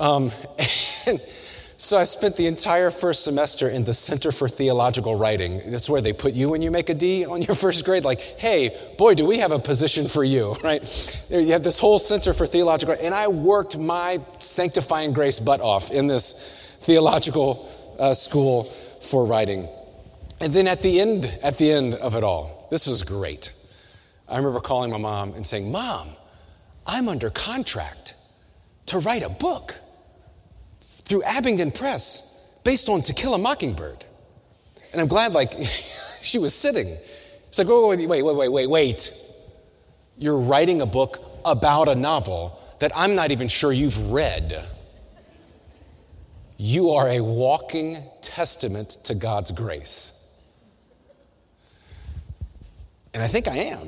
um, 0.00 0.24
and 1.12 1.20
so 1.82 1.96
I 1.96 2.04
spent 2.04 2.36
the 2.36 2.46
entire 2.46 2.90
first 2.90 3.24
semester 3.24 3.68
in 3.68 3.84
the 3.84 3.92
Center 3.92 4.30
for 4.30 4.48
Theological 4.48 5.16
Writing. 5.16 5.60
That's 5.68 5.90
where 5.90 6.00
they 6.00 6.12
put 6.12 6.34
you 6.34 6.50
when 6.50 6.62
you 6.62 6.70
make 6.70 6.90
a 6.90 6.94
D 6.94 7.26
on 7.26 7.42
your 7.42 7.56
first 7.56 7.84
grade. 7.84 8.04
Like, 8.04 8.20
hey, 8.20 8.70
boy, 8.98 9.14
do 9.14 9.26
we 9.26 9.38
have 9.38 9.52
a 9.52 9.58
position 9.58 10.06
for 10.06 10.22
you, 10.22 10.54
right? 10.64 10.80
You 11.30 11.52
have 11.52 11.64
this 11.64 11.78
whole 11.78 11.98
Center 11.98 12.32
for 12.34 12.46
Theological, 12.46 12.96
and 13.02 13.14
I 13.14 13.28
worked 13.28 13.78
my 13.78 14.18
sanctifying 14.38 15.12
grace 15.12 15.40
butt 15.40 15.60
off 15.60 15.90
in 15.92 16.06
this 16.06 16.78
theological 16.82 17.64
uh, 17.98 18.14
school 18.14 18.64
for 18.64 19.26
writing. 19.26 19.68
And 20.40 20.52
then 20.52 20.66
at 20.66 20.82
the 20.82 21.00
end, 21.00 21.26
at 21.42 21.58
the 21.58 21.70
end 21.70 21.94
of 22.02 22.16
it 22.16 22.24
all, 22.24 22.66
this 22.70 22.88
was 22.88 23.02
great. 23.02 23.50
I 24.28 24.38
remember 24.38 24.60
calling 24.60 24.90
my 24.90 24.98
mom 24.98 25.34
and 25.34 25.44
saying, 25.44 25.70
Mom, 25.70 26.08
I'm 26.86 27.08
under 27.08 27.30
contract 27.30 28.14
to 28.86 28.98
write 28.98 29.22
a 29.22 29.30
book 29.40 29.72
through 30.80 31.22
Abingdon 31.24 31.70
Press 31.70 32.60
based 32.64 32.88
on 32.88 33.00
To 33.02 33.14
Kill 33.14 33.34
a 33.34 33.38
Mockingbird. 33.38 34.04
And 34.92 35.00
I'm 35.00 35.08
glad, 35.08 35.32
like, 35.32 35.52
she 36.22 36.38
was 36.38 36.54
sitting. 36.54 36.86
It's 36.86 37.58
like, 37.58 37.68
wait, 37.68 38.08
wait, 38.08 38.22
wait, 38.22 38.36
wait, 38.36 38.52
wait, 38.52 38.70
wait. 38.70 39.10
You're 40.18 40.40
writing 40.40 40.82
a 40.82 40.86
book 40.86 41.18
about 41.44 41.88
a 41.88 41.94
novel 41.94 42.58
that 42.80 42.92
I'm 42.94 43.14
not 43.14 43.30
even 43.30 43.48
sure 43.48 43.72
you've 43.72 44.12
read. 44.12 44.52
You 46.58 46.90
are 46.90 47.08
a 47.08 47.20
walking 47.20 47.96
testament 48.20 48.90
to 49.04 49.14
God's 49.14 49.50
grace. 49.50 50.18
And 53.14 53.22
I 53.22 53.26
think 53.26 53.48
I 53.48 53.56
am. 53.56 53.86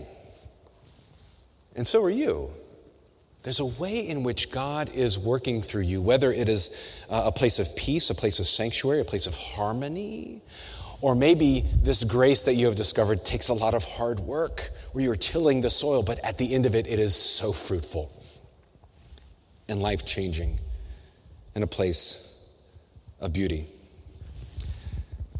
And 1.77 1.87
so 1.87 2.03
are 2.05 2.11
you. 2.11 2.49
There's 3.45 3.61
a 3.61 3.81
way 3.81 4.01
in 4.09 4.23
which 4.23 4.51
God 4.51 4.89
is 4.97 5.19
working 5.19 5.61
through 5.61 5.83
you, 5.83 6.01
whether 6.01 6.33
it 6.33 6.49
is 6.49 7.07
uh, 7.11 7.25
a 7.27 7.33
place 7.33 7.59
of 7.59 7.77
peace, 7.77 8.09
a 8.09 8.15
place 8.15 8.39
of 8.39 8.47
sanctuary, 8.47 9.03
a 9.03 9.05
place 9.05 9.27
of 9.27 9.35
harmony, 9.35 10.41
or 11.03 11.15
maybe 11.15 11.61
this 11.83 12.05
grace 12.05 12.45
that 12.47 12.55
you 12.55 12.67
have 12.67 12.75
discovered 12.75 13.19
takes 13.23 13.51
a 13.51 13.55
lot 13.55 13.75
of 13.75 13.85
hard 13.85 14.19
work 14.21 14.71
where 14.93 15.05
you're 15.05 15.15
tilling 15.15 15.61
the 15.61 15.69
soil, 15.69 16.03
but 16.03 16.19
at 16.25 16.39
the 16.39 16.55
end 16.55 16.65
of 16.65 16.75
it, 16.75 16.87
it 16.91 16.99
is 16.99 17.15
so 17.15 17.53
fruitful 17.53 18.11
and 19.69 19.79
life 19.79 20.07
changing 20.07 20.57
in 21.55 21.63
a 21.63 21.67
place 21.67 22.75
of 23.21 23.35
beauty. 23.35 23.67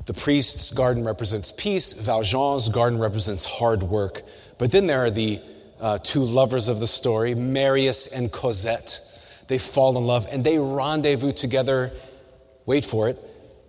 The 0.05 0.13
priest's 0.13 0.73
garden 0.73 1.07
represents 1.07 1.53
peace, 1.53 2.05
Valjean's 2.05 2.69
garden 2.69 2.99
represents 2.99 3.59
hard 3.59 3.83
work. 3.83 4.21
But 4.59 4.73
then 4.73 4.87
there 4.87 5.01
are 5.01 5.11
the 5.11 5.39
uh, 5.85 5.99
two 5.99 6.25
lovers 6.25 6.71
of 6.71 6.81
the 6.81 6.87
story, 6.87 7.35
Marius 7.35 8.19
and 8.19 8.33
Cosette. 8.33 9.45
They 9.49 9.59
fall 9.59 9.99
in 9.99 10.05
love 10.07 10.25
and 10.33 10.43
they 10.43 10.57
rendezvous 10.59 11.33
together, 11.33 11.91
wait 12.65 12.87
for 12.87 13.11
it, 13.11 13.19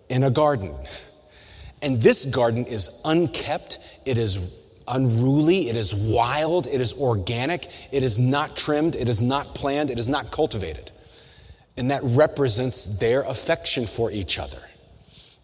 in 0.09 0.23
a 0.23 0.31
garden. 0.31 0.73
And 1.83 2.01
this 2.01 2.33
garden 2.33 2.61
is 2.61 3.03
unkept, 3.05 3.99
it 4.05 4.17
is 4.17 4.81
unruly, 4.87 5.63
it 5.67 5.75
is 5.75 6.13
wild, 6.15 6.67
it 6.67 6.79
is 6.79 7.01
organic, 7.01 7.65
it 7.91 8.01
is 8.01 8.17
not 8.17 8.55
trimmed, 8.55 8.95
it 8.95 9.09
is 9.09 9.19
not 9.19 9.47
planned, 9.47 9.89
it 9.89 9.99
is 9.99 10.07
not 10.07 10.31
cultivated. 10.31 10.89
And 11.77 11.91
that 11.91 11.99
represents 12.15 12.97
their 12.97 13.23
affection 13.23 13.83
for 13.83 14.09
each 14.09 14.39
other. 14.39 14.61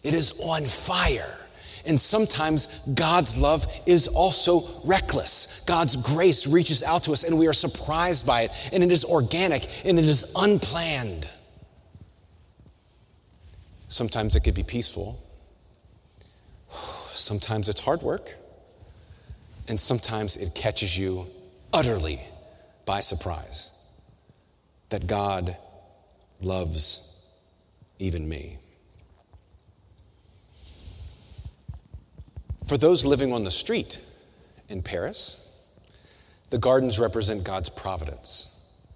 It 0.04 0.14
is 0.14 0.40
on 0.48 0.62
fire. 0.62 1.41
And 1.86 1.98
sometimes 1.98 2.86
God's 2.94 3.40
love 3.40 3.64
is 3.86 4.08
also 4.08 4.60
reckless. 4.86 5.64
God's 5.66 6.14
grace 6.14 6.52
reaches 6.52 6.82
out 6.82 7.02
to 7.04 7.12
us 7.12 7.28
and 7.28 7.38
we 7.38 7.48
are 7.48 7.52
surprised 7.52 8.26
by 8.26 8.42
it. 8.42 8.70
And 8.72 8.82
it 8.82 8.90
is 8.90 9.04
organic 9.04 9.62
and 9.84 9.98
it 9.98 10.04
is 10.04 10.34
unplanned. 10.38 11.28
Sometimes 13.88 14.36
it 14.36 14.40
could 14.44 14.54
be 14.54 14.62
peaceful. 14.62 15.18
Sometimes 16.70 17.68
it's 17.68 17.84
hard 17.84 18.02
work. 18.02 18.30
And 19.68 19.78
sometimes 19.78 20.36
it 20.36 20.58
catches 20.60 20.98
you 20.98 21.24
utterly 21.72 22.18
by 22.84 23.00
surprise 23.00 24.00
that 24.90 25.06
God 25.06 25.56
loves 26.40 27.38
even 27.98 28.28
me. 28.28 28.58
For 32.66 32.78
those 32.78 33.04
living 33.04 33.32
on 33.32 33.44
the 33.44 33.50
street 33.50 34.00
in 34.68 34.82
Paris, 34.82 35.42
the 36.50 36.58
gardens 36.58 37.00
represent 37.00 37.44
God's 37.44 37.70
providence, 37.70 38.86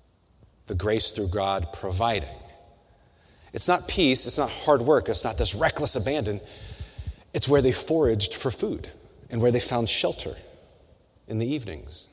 the 0.66 0.74
grace 0.74 1.10
through 1.10 1.28
God 1.28 1.66
providing. 1.72 2.28
It's 3.52 3.68
not 3.68 3.80
peace, 3.88 4.26
it's 4.26 4.38
not 4.38 4.50
hard 4.50 4.82
work, 4.82 5.08
it's 5.08 5.24
not 5.24 5.38
this 5.38 5.54
reckless 5.54 5.96
abandon. 5.96 6.36
It's 7.32 7.48
where 7.48 7.62
they 7.62 7.72
foraged 7.72 8.34
for 8.34 8.50
food 8.50 8.88
and 9.30 9.40
where 9.40 9.50
they 9.50 9.60
found 9.60 9.88
shelter 9.88 10.32
in 11.28 11.38
the 11.38 11.46
evenings. 11.46 12.12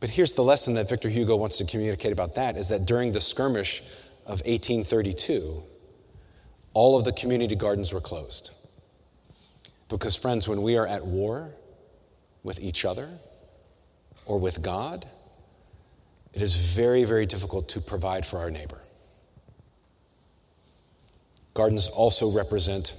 But 0.00 0.10
here's 0.10 0.34
the 0.34 0.42
lesson 0.42 0.74
that 0.74 0.88
Victor 0.88 1.08
Hugo 1.08 1.36
wants 1.36 1.58
to 1.58 1.64
communicate 1.64 2.12
about 2.12 2.34
that 2.34 2.56
is 2.56 2.68
that 2.68 2.86
during 2.86 3.12
the 3.12 3.20
skirmish 3.20 3.80
of 4.26 4.42
1832, 4.44 5.62
all 6.74 6.98
of 6.98 7.04
the 7.04 7.12
community 7.12 7.54
gardens 7.54 7.92
were 7.94 8.00
closed. 8.00 8.61
Because, 9.92 10.16
friends, 10.16 10.48
when 10.48 10.62
we 10.62 10.78
are 10.78 10.86
at 10.86 11.04
war 11.04 11.54
with 12.42 12.62
each 12.62 12.84
other 12.84 13.08
or 14.26 14.40
with 14.40 14.62
God, 14.62 15.04
it 16.34 16.40
is 16.40 16.74
very, 16.74 17.04
very 17.04 17.26
difficult 17.26 17.68
to 17.70 17.80
provide 17.80 18.24
for 18.24 18.38
our 18.38 18.50
neighbor. 18.50 18.80
Gardens 21.52 21.90
also 21.90 22.34
represent 22.34 22.96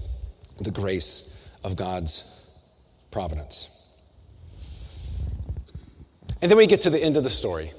the 0.62 0.69
grace 0.69 1.59
of 1.65 1.75
God's 1.75 2.69
providence. 3.12 3.79
And 6.43 6.51
then 6.51 6.57
we 6.57 6.67
get 6.67 6.81
to 6.81 6.91
the 6.91 7.03
end 7.03 7.17
of 7.17 7.23
the 7.23 7.29
story. 7.31 7.69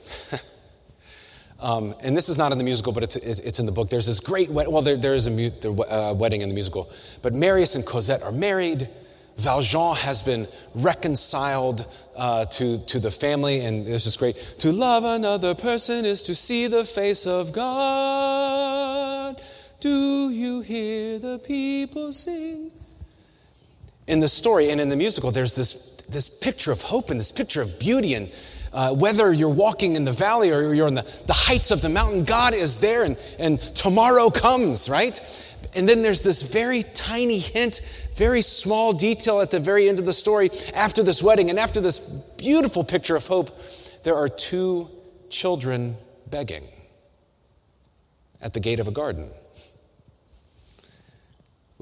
um, 1.62 1.94
and 2.02 2.16
this 2.16 2.28
is 2.28 2.36
not 2.36 2.50
in 2.50 2.58
the 2.58 2.64
musical, 2.64 2.92
but 2.92 3.04
it's, 3.04 3.16
it's 3.16 3.60
in 3.60 3.66
the 3.66 3.72
book. 3.72 3.90
There's 3.90 4.08
this 4.08 4.18
great, 4.18 4.48
well, 4.50 4.82
there, 4.82 4.96
there 4.96 5.14
is 5.14 5.28
a 5.28 5.30
mu- 5.30 5.82
uh, 5.88 6.14
wedding 6.18 6.40
in 6.40 6.48
the 6.48 6.54
musical. 6.54 6.90
But 7.22 7.32
Marius 7.34 7.76
and 7.76 7.86
Cosette 7.86 8.24
are 8.24 8.32
married. 8.32 8.88
Valjean 9.36 9.96
has 9.96 10.22
been 10.22 10.46
reconciled 10.76 11.86
uh, 12.16 12.44
to, 12.46 12.84
to 12.86 12.98
the 13.00 13.10
family, 13.10 13.60
and 13.64 13.84
this 13.86 14.06
is 14.06 14.16
great. 14.16 14.36
To 14.60 14.70
love 14.70 15.04
another 15.04 15.54
person 15.54 16.04
is 16.04 16.22
to 16.22 16.34
see 16.34 16.68
the 16.68 16.84
face 16.84 17.26
of 17.26 17.52
God. 17.52 19.36
Do 19.80 20.30
you 20.30 20.60
hear 20.60 21.18
the 21.18 21.38
people 21.46 22.12
sing? 22.12 22.70
In 24.06 24.20
the 24.20 24.28
story 24.28 24.70
and 24.70 24.80
in 24.80 24.88
the 24.88 24.96
musical, 24.96 25.30
there's 25.30 25.56
this, 25.56 26.06
this 26.12 26.40
picture 26.42 26.70
of 26.70 26.80
hope 26.82 27.10
and 27.10 27.18
this 27.18 27.32
picture 27.32 27.60
of 27.60 27.80
beauty. 27.80 28.14
And 28.14 28.28
uh, 28.72 28.94
whether 28.94 29.32
you're 29.32 29.54
walking 29.54 29.96
in 29.96 30.04
the 30.04 30.12
valley 30.12 30.52
or 30.52 30.74
you're 30.74 30.86
on 30.86 30.94
the, 30.94 31.02
the 31.26 31.34
heights 31.34 31.70
of 31.70 31.82
the 31.82 31.88
mountain, 31.88 32.24
God 32.24 32.54
is 32.54 32.78
there 32.78 33.04
and, 33.04 33.16
and 33.38 33.58
tomorrow 33.58 34.30
comes, 34.30 34.88
right? 34.88 35.18
And 35.76 35.88
then 35.88 36.02
there's 36.02 36.22
this 36.22 36.52
very 36.52 36.82
tiny 36.94 37.38
hint, 37.38 38.03
very 38.16 38.42
small 38.42 38.92
detail 38.92 39.40
at 39.40 39.50
the 39.50 39.60
very 39.60 39.88
end 39.88 39.98
of 39.98 40.06
the 40.06 40.12
story. 40.12 40.50
After 40.74 41.02
this 41.02 41.22
wedding 41.22 41.50
and 41.50 41.58
after 41.58 41.80
this 41.80 42.36
beautiful 42.38 42.84
picture 42.84 43.16
of 43.16 43.26
hope, 43.26 43.50
there 44.04 44.14
are 44.14 44.28
two 44.28 44.88
children 45.30 45.96
begging 46.30 46.64
at 48.42 48.52
the 48.52 48.60
gate 48.60 48.80
of 48.80 48.88
a 48.88 48.92
garden 48.92 49.28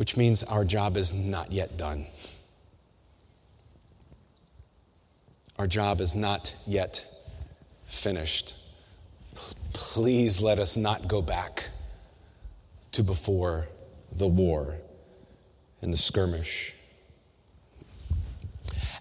which 0.03 0.17
means 0.17 0.43
our 0.43 0.65
job 0.65 0.97
is 0.97 1.29
not 1.29 1.53
yet 1.53 1.77
done. 1.77 2.05
Our 5.59 5.67
job 5.67 6.01
is 6.01 6.17
not 6.17 6.57
yet 6.67 7.05
finished. 7.85 8.57
Please 9.75 10.43
let 10.43 10.59
us 10.59 10.77
not 10.77 11.07
go 11.09 11.23
back 11.23 11.69
to 12.93 13.03
before 13.03 13.67
the 14.17 14.27
war 14.27 14.79
and 15.83 15.93
the 15.93 15.97
skirmish. 15.97 16.75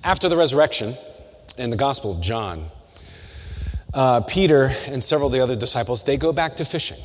After 0.03 0.27
the 0.29 0.37
resurrection, 0.37 0.93
in 1.57 1.69
the 1.69 1.77
Gospel 1.77 2.15
of 2.15 2.21
John, 2.21 2.63
uh, 3.93 4.21
Peter 4.27 4.63
and 4.91 5.03
several 5.03 5.27
of 5.27 5.33
the 5.33 5.41
other 5.41 5.55
disciples, 5.55 6.03
they 6.03 6.17
go 6.17 6.33
back 6.33 6.55
to 6.55 6.65
fishing. 6.65 6.97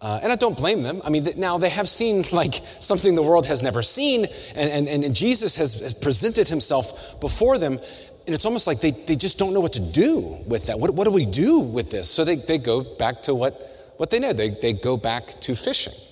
Uh, 0.00 0.18
and 0.22 0.32
I 0.32 0.36
don't 0.36 0.56
blame 0.56 0.82
them. 0.82 1.00
I 1.04 1.10
mean, 1.10 1.24
now 1.36 1.58
they 1.58 1.70
have 1.70 1.88
seen 1.88 2.24
like 2.32 2.54
something 2.54 3.14
the 3.14 3.22
world 3.22 3.46
has 3.46 3.62
never 3.62 3.82
seen, 3.82 4.24
and, 4.56 4.88
and, 4.88 5.04
and 5.04 5.14
Jesus 5.14 5.56
has 5.56 5.98
presented 6.02 6.48
himself 6.48 7.20
before 7.20 7.58
them, 7.58 7.72
and 7.74 8.34
it's 8.34 8.46
almost 8.46 8.66
like 8.66 8.80
they, 8.80 8.90
they 8.90 9.16
just 9.16 9.38
don't 9.38 9.52
know 9.52 9.60
what 9.60 9.74
to 9.74 9.92
do 9.92 10.36
with 10.48 10.66
that. 10.66 10.78
What, 10.78 10.94
what 10.94 11.06
do 11.06 11.12
we 11.12 11.26
do 11.26 11.60
with 11.60 11.90
this? 11.90 12.08
So 12.10 12.24
they, 12.24 12.36
they 12.36 12.58
go 12.58 12.84
back 12.96 13.22
to 13.22 13.34
what, 13.34 13.54
what 13.96 14.10
they 14.10 14.20
know. 14.20 14.32
They, 14.32 14.50
they 14.50 14.72
go 14.72 14.96
back 14.96 15.26
to 15.26 15.54
fishing. 15.54 16.11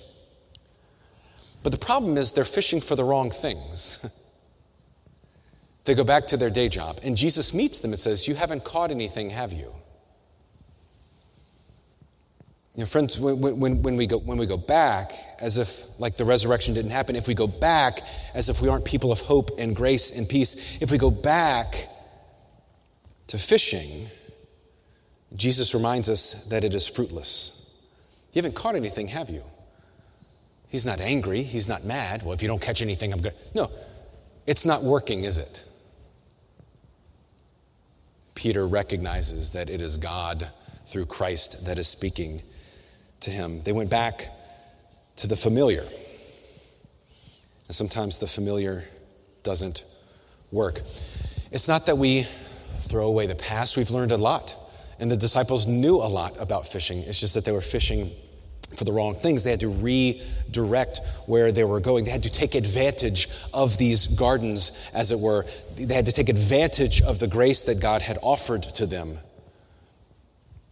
But 1.63 1.71
the 1.71 1.77
problem 1.77 2.17
is 2.17 2.33
they're 2.33 2.45
fishing 2.45 2.81
for 2.81 2.95
the 2.95 3.03
wrong 3.03 3.29
things. 3.29 4.17
they 5.85 5.95
go 5.95 6.03
back 6.03 6.25
to 6.27 6.37
their 6.37 6.49
day 6.49 6.69
job, 6.69 6.99
and 7.03 7.15
Jesus 7.15 7.53
meets 7.53 7.79
them 7.81 7.91
and 7.91 7.99
says, 7.99 8.27
You 8.27 8.35
haven't 8.35 8.63
caught 8.63 8.91
anything, 8.91 9.29
have 9.29 9.53
you? 9.53 9.71
You 12.75 12.81
know, 12.81 12.85
friends, 12.85 13.19
when, 13.19 13.59
when, 13.59 13.83
when, 13.83 13.97
we 13.97 14.07
go, 14.07 14.17
when 14.19 14.37
we 14.37 14.45
go 14.45 14.57
back, 14.57 15.11
as 15.41 15.57
if 15.57 15.99
like 15.99 16.15
the 16.15 16.23
resurrection 16.23 16.73
didn't 16.73 16.91
happen, 16.91 17.17
if 17.17 17.27
we 17.27 17.35
go 17.35 17.47
back 17.47 17.99
as 18.33 18.47
if 18.49 18.61
we 18.61 18.69
aren't 18.69 18.85
people 18.85 19.11
of 19.11 19.19
hope 19.19 19.49
and 19.59 19.75
grace 19.75 20.17
and 20.17 20.27
peace, 20.29 20.81
if 20.81 20.89
we 20.89 20.97
go 20.97 21.11
back 21.11 21.75
to 23.27 23.37
fishing, 23.37 24.07
Jesus 25.35 25.75
reminds 25.75 26.09
us 26.09 26.47
that 26.49 26.63
it 26.63 26.73
is 26.73 26.87
fruitless. 26.87 27.93
You 28.31 28.41
haven't 28.41 28.55
caught 28.55 28.75
anything, 28.75 29.09
have 29.09 29.29
you? 29.29 29.43
He's 30.71 30.85
not 30.85 31.01
angry. 31.01 31.43
He's 31.43 31.67
not 31.67 31.83
mad. 31.83 32.23
Well, 32.23 32.31
if 32.33 32.41
you 32.41 32.47
don't 32.47 32.61
catch 32.61 32.81
anything, 32.81 33.11
I'm 33.11 33.19
good. 33.19 33.33
No, 33.53 33.69
it's 34.47 34.65
not 34.65 34.83
working, 34.83 35.25
is 35.25 35.37
it? 35.37 35.67
Peter 38.35 38.65
recognizes 38.65 39.51
that 39.51 39.69
it 39.69 39.81
is 39.81 39.97
God 39.97 40.49
through 40.85 41.05
Christ 41.05 41.67
that 41.67 41.77
is 41.77 41.89
speaking 41.89 42.39
to 43.19 43.29
him. 43.29 43.59
They 43.65 43.73
went 43.73 43.91
back 43.91 44.21
to 45.17 45.27
the 45.27 45.35
familiar. 45.35 45.81
And 45.81 45.89
sometimes 47.75 48.19
the 48.19 48.27
familiar 48.27 48.83
doesn't 49.43 49.83
work. 50.53 50.77
It's 50.79 51.67
not 51.67 51.85
that 51.87 51.97
we 51.97 52.21
throw 52.21 53.07
away 53.07 53.27
the 53.27 53.35
past, 53.35 53.75
we've 53.75 53.91
learned 53.91 54.13
a 54.13 54.17
lot. 54.17 54.55
And 54.99 55.11
the 55.11 55.17
disciples 55.17 55.67
knew 55.67 55.97
a 55.97 56.07
lot 56.07 56.41
about 56.41 56.65
fishing. 56.65 56.99
It's 56.99 57.19
just 57.19 57.35
that 57.35 57.43
they 57.43 57.51
were 57.51 57.61
fishing 57.61 58.09
for 58.75 58.85
the 58.85 58.91
wrong 58.91 59.13
things. 59.13 59.43
They 59.43 59.51
had 59.51 59.59
to 59.61 59.69
redirect 59.69 60.99
where 61.27 61.51
they 61.51 61.63
were 61.63 61.79
going. 61.79 62.05
They 62.05 62.11
had 62.11 62.23
to 62.23 62.31
take 62.31 62.55
advantage 62.55 63.27
of 63.53 63.77
these 63.77 64.17
gardens, 64.17 64.91
as 64.95 65.11
it 65.11 65.19
were. 65.19 65.43
They 65.87 65.93
had 65.93 66.05
to 66.05 66.11
take 66.11 66.29
advantage 66.29 67.01
of 67.01 67.19
the 67.19 67.27
grace 67.27 67.63
that 67.65 67.81
God 67.81 68.01
had 68.01 68.17
offered 68.21 68.63
to 68.63 68.85
them. 68.85 69.17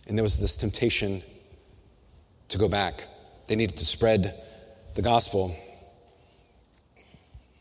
And 0.08 0.18
there 0.18 0.24
was 0.24 0.40
this 0.40 0.58
temptation 0.58 1.22
to 2.50 2.58
go 2.58 2.68
back. 2.68 3.02
They 3.48 3.56
needed 3.56 3.78
to 3.78 3.86
spread 3.86 4.26
the 4.96 5.02
gospel. 5.02 5.52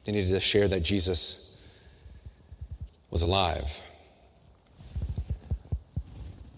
They 0.05 0.13
needed 0.13 0.31
to 0.35 0.41
share 0.41 0.69
that 0.69 0.83
Jesus 0.83 1.47
was 3.11 3.23
alive. 3.23 3.85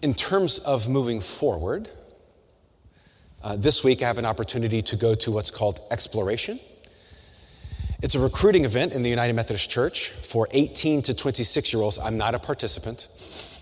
In 0.01 0.13
terms 0.13 0.59
of 0.59 0.89
moving 0.89 1.19
forward, 1.19 1.87
uh, 3.43 3.57
this 3.57 3.83
week 3.83 4.03
I 4.03 4.07
have 4.07 4.17
an 4.17 4.25
opportunity 4.25 4.81
to 4.81 4.95
go 4.95 5.15
to 5.15 5.31
what's 5.31 5.51
called 5.51 5.79
Exploration. 5.91 6.59
It's 8.03 8.15
a 8.15 8.19
recruiting 8.19 8.65
event 8.65 8.93
in 8.93 9.03
the 9.03 9.09
United 9.09 9.33
Methodist 9.33 9.69
Church 9.69 10.09
for 10.09 10.47
18 10.51 11.03
to 11.03 11.15
26 11.15 11.73
year 11.73 11.83
olds. 11.83 11.99
I'm 11.99 12.17
not 12.17 12.35
a 12.35 12.39
participant. 12.39 13.07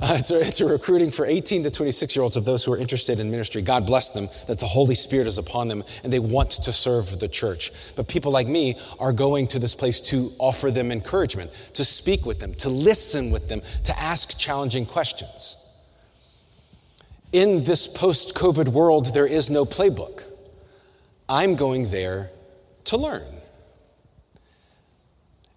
Uh, 0.00 0.14
it's, 0.16 0.30
a, 0.30 0.36
it's, 0.36 0.60
a, 0.60 0.66
recruiting 0.66 1.10
for 1.10 1.26
18 1.26 1.64
to 1.64 1.72
26 1.72 2.14
year 2.14 2.22
olds 2.22 2.36
of 2.36 2.44
those 2.44 2.64
who 2.64 2.72
are 2.72 2.78
interested 2.78 3.18
in 3.18 3.32
ministry. 3.32 3.62
God 3.62 3.84
bless 3.84 4.12
them 4.12 4.26
that 4.46 4.60
the 4.60 4.66
Holy 4.66 4.94
Spirit 4.94 5.26
is 5.26 5.38
upon 5.38 5.66
them 5.66 5.82
and 6.04 6.12
they 6.12 6.20
want 6.20 6.52
to 6.52 6.72
serve 6.72 7.18
the 7.18 7.26
church. 7.26 7.96
But 7.96 8.06
people 8.06 8.30
like 8.30 8.46
me 8.46 8.76
are 9.00 9.12
going 9.12 9.48
to 9.48 9.58
this 9.58 9.74
place 9.74 9.98
to 10.12 10.28
offer 10.38 10.70
them 10.70 10.92
encouragement, 10.92 11.50
to 11.74 11.84
speak 11.84 12.26
with 12.26 12.38
them, 12.38 12.54
to 12.60 12.68
listen 12.68 13.32
with 13.32 13.48
them, 13.48 13.60
to 13.86 13.92
ask 13.98 14.38
challenging 14.38 14.86
questions. 14.86 15.67
In 17.32 17.62
this 17.64 17.98
post 17.98 18.34
COVID 18.36 18.68
world, 18.68 19.12
there 19.14 19.26
is 19.26 19.50
no 19.50 19.64
playbook. 19.64 20.24
I'm 21.28 21.56
going 21.56 21.90
there 21.90 22.30
to 22.84 22.96
learn. 22.96 23.22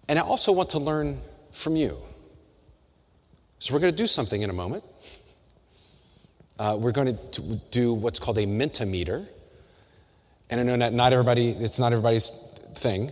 And 0.08 0.18
I 0.18 0.22
also 0.22 0.52
want 0.52 0.70
to 0.70 0.78
learn 0.78 1.16
from 1.52 1.76
you. 1.76 1.96
So, 3.58 3.72
we're 3.72 3.80
going 3.80 3.92
to 3.92 3.96
do 3.96 4.06
something 4.06 4.42
in 4.42 4.50
a 4.50 4.52
moment. 4.52 4.84
Uh, 6.58 6.76
we're 6.78 6.92
going 6.92 7.16
to 7.16 7.42
do 7.70 7.94
what's 7.94 8.18
called 8.18 8.38
a 8.38 8.44
Mentimeter. 8.44 9.26
And 10.50 10.60
I 10.60 10.64
know 10.64 10.76
that 10.76 10.92
not 10.92 11.12
everybody, 11.12 11.48
it's 11.48 11.80
not 11.80 11.92
everybody's 11.92 12.28
thing. 12.76 13.10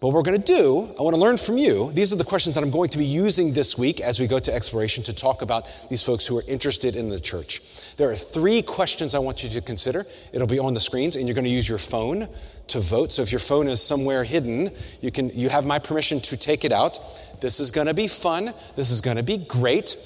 But 0.00 0.08
what 0.08 0.14
we're 0.14 0.22
going 0.22 0.40
to 0.40 0.46
do, 0.46 0.88
I 0.96 1.02
want 1.02 1.14
to 1.16 1.20
learn 1.20 1.36
from 1.36 1.58
you. 1.58 1.90
These 1.92 2.12
are 2.12 2.16
the 2.16 2.24
questions 2.24 2.54
that 2.54 2.62
I'm 2.62 2.70
going 2.70 2.88
to 2.90 2.98
be 2.98 3.04
using 3.04 3.52
this 3.52 3.76
week 3.76 4.00
as 4.00 4.20
we 4.20 4.28
go 4.28 4.38
to 4.38 4.54
exploration 4.54 5.02
to 5.04 5.14
talk 5.14 5.42
about 5.42 5.64
these 5.90 6.06
folks 6.06 6.24
who 6.24 6.38
are 6.38 6.42
interested 6.46 6.94
in 6.94 7.08
the 7.08 7.18
church. 7.18 7.96
There 7.96 8.08
are 8.08 8.14
three 8.14 8.62
questions 8.62 9.16
I 9.16 9.18
want 9.18 9.42
you 9.42 9.50
to 9.50 9.60
consider. 9.60 10.04
It'll 10.32 10.46
be 10.46 10.60
on 10.60 10.72
the 10.72 10.78
screens, 10.78 11.16
and 11.16 11.26
you're 11.26 11.34
going 11.34 11.46
to 11.46 11.50
use 11.50 11.68
your 11.68 11.78
phone 11.78 12.28
to 12.68 12.78
vote. 12.78 13.10
So 13.10 13.22
if 13.22 13.32
your 13.32 13.40
phone 13.40 13.66
is 13.66 13.82
somewhere 13.82 14.22
hidden, 14.22 14.68
you 15.00 15.10
can 15.10 15.30
you 15.30 15.48
have 15.48 15.66
my 15.66 15.80
permission 15.80 16.20
to 16.20 16.38
take 16.38 16.64
it 16.64 16.70
out. 16.70 16.98
This 17.40 17.58
is 17.58 17.72
going 17.72 17.88
to 17.88 17.94
be 17.94 18.06
fun. 18.06 18.44
This 18.76 18.92
is 18.92 19.00
going 19.00 19.16
to 19.16 19.24
be 19.24 19.38
great. 19.48 19.96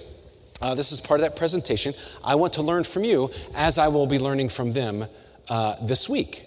Uh, 0.62 0.74
this 0.74 0.92
is 0.92 1.06
part 1.06 1.20
of 1.20 1.26
that 1.28 1.36
presentation. 1.36 1.92
I 2.24 2.36
want 2.36 2.54
to 2.54 2.62
learn 2.62 2.84
from 2.84 3.04
you 3.04 3.28
as 3.56 3.78
I 3.78 3.88
will 3.88 4.06
be 4.06 4.18
learning 4.18 4.48
from 4.48 4.72
them 4.72 5.04
uh, 5.50 5.74
this 5.84 6.08
week. 6.08 6.44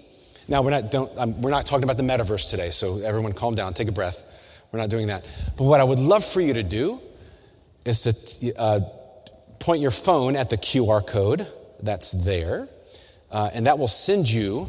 Now, 0.47 0.61
we're 0.61 0.71
not, 0.71 0.91
don't, 0.91 1.11
um, 1.17 1.41
we're 1.41 1.51
not 1.51 1.65
talking 1.65 1.83
about 1.83 1.97
the 1.97 2.03
metaverse 2.03 2.51
today, 2.51 2.69
so 2.69 2.99
everyone 3.03 3.33
calm 3.33 3.55
down, 3.55 3.73
take 3.73 3.87
a 3.87 3.91
breath. 3.91 4.67
We're 4.71 4.79
not 4.79 4.89
doing 4.89 5.07
that. 5.07 5.23
But 5.57 5.63
what 5.63 5.79
I 5.79 5.83
would 5.83 5.99
love 5.99 6.23
for 6.23 6.39
you 6.39 6.53
to 6.53 6.63
do 6.63 6.99
is 7.85 8.01
to 8.41 8.53
uh, 8.59 8.79
point 9.59 9.81
your 9.81 9.91
phone 9.91 10.35
at 10.35 10.49
the 10.49 10.57
QR 10.57 11.05
code 11.05 11.47
that's 11.81 12.25
there, 12.25 12.67
uh, 13.31 13.49
and 13.55 13.65
that 13.65 13.79
will 13.79 13.87
send 13.87 14.31
you 14.31 14.67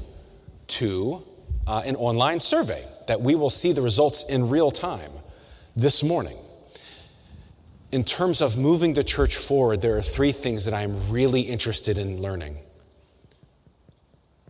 to 0.68 1.22
uh, 1.66 1.82
an 1.86 1.96
online 1.96 2.40
survey 2.40 2.82
that 3.06 3.20
we 3.20 3.34
will 3.34 3.50
see 3.50 3.72
the 3.72 3.82
results 3.82 4.34
in 4.34 4.48
real 4.48 4.70
time 4.70 5.10
this 5.76 6.02
morning. 6.02 6.36
In 7.92 8.02
terms 8.02 8.40
of 8.40 8.58
moving 8.58 8.94
the 8.94 9.04
church 9.04 9.36
forward, 9.36 9.82
there 9.82 9.96
are 9.96 10.00
three 10.00 10.32
things 10.32 10.64
that 10.64 10.74
I'm 10.74 11.12
really 11.12 11.42
interested 11.42 11.98
in 11.98 12.20
learning 12.20 12.56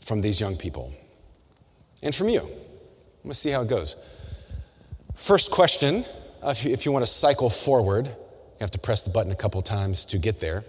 from 0.01 0.21
these 0.21 0.41
young 0.41 0.57
people 0.57 0.93
and 2.03 2.15
from 2.15 2.29
you. 2.29 2.43
Let's 3.25 3.39
see 3.39 3.51
how 3.51 3.63
it 3.63 3.71
goes. 3.71 4.13
First 5.15 5.51
question 5.51 6.05
uh, 6.43 6.51
if 6.51 6.65
you, 6.65 6.73
if 6.73 6.87
you 6.87 6.93
want 6.93 7.05
to 7.05 7.11
cycle 7.11 7.51
forward, 7.51 8.07
you 8.07 8.61
have 8.61 8.71
to 8.71 8.79
press 8.79 9.03
the 9.03 9.11
button 9.11 9.33
a 9.33 9.37
couple 9.37 9.61
times 9.63 10.05
to 10.07 10.19
get 10.19 10.41
there. 10.41 10.63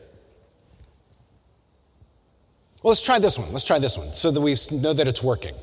Well, 2.82 2.92
let's 2.92 3.06
try 3.06 3.20
this 3.20 3.38
one. 3.38 3.48
Let's 3.52 3.66
try 3.66 3.80
this 3.80 3.98
one 3.98 4.08
so 4.08 4.32
that 4.32 4.42
we 4.42 4.52
know 4.82 4.94
that 4.94 5.08
it's 5.08 5.24
working. 5.24 5.54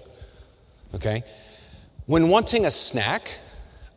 Okay? 0.95 1.23
When 2.07 2.29
wanting 2.29 2.67
a 2.67 2.71
snack, 2.71 3.23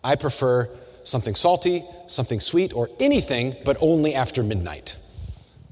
I 0.04 0.16
prefer 0.16 0.66
something 1.04 1.36
salty, 1.36 1.82
something 2.08 2.40
sweet, 2.40 2.74
or 2.74 2.88
anything, 3.00 3.54
but 3.66 3.78
only 3.82 4.14
after 4.14 4.44
midnight. 4.44 4.98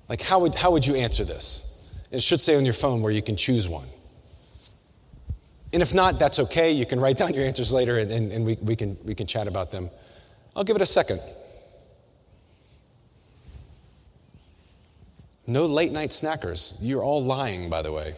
Like, 0.10 0.22
how 0.22 0.40
would, 0.42 0.56
how 0.56 0.72
would 0.72 0.86
you 0.86 0.96
answer 0.96 1.24
this? 1.24 2.08
It 2.12 2.22
should 2.22 2.42
say 2.42 2.58
on 2.58 2.66
your 2.66 2.74
phone 2.74 3.02
where 3.02 3.12
you 3.12 3.22
can 3.22 3.36
choose 3.36 3.68
one. 3.68 3.88
And 5.76 5.82
if 5.82 5.94
not, 5.94 6.18
that's 6.18 6.40
okay. 6.40 6.72
You 6.72 6.86
can 6.86 7.02
write 7.02 7.18
down 7.18 7.34
your 7.34 7.44
answers 7.44 7.74
later 7.74 8.00
and, 8.00 8.10
and, 8.10 8.32
and 8.32 8.46
we, 8.46 8.56
we, 8.64 8.78
can, 8.78 8.96
we 9.06 9.14
can 9.14 9.28
chat 9.28 9.46
about 9.46 9.74
them. 9.74 9.90
I'll 10.56 10.64
give 10.64 10.78
it 10.78 10.82
a 10.82 10.86
second. 10.86 11.20
No 15.46 15.66
late 15.66 15.92
night 15.92 16.12
snackers. 16.12 16.80
You're 16.82 17.04
all 17.04 17.22
lying, 17.22 17.70
by 17.70 17.82
the 17.82 17.92
way. 17.92 18.14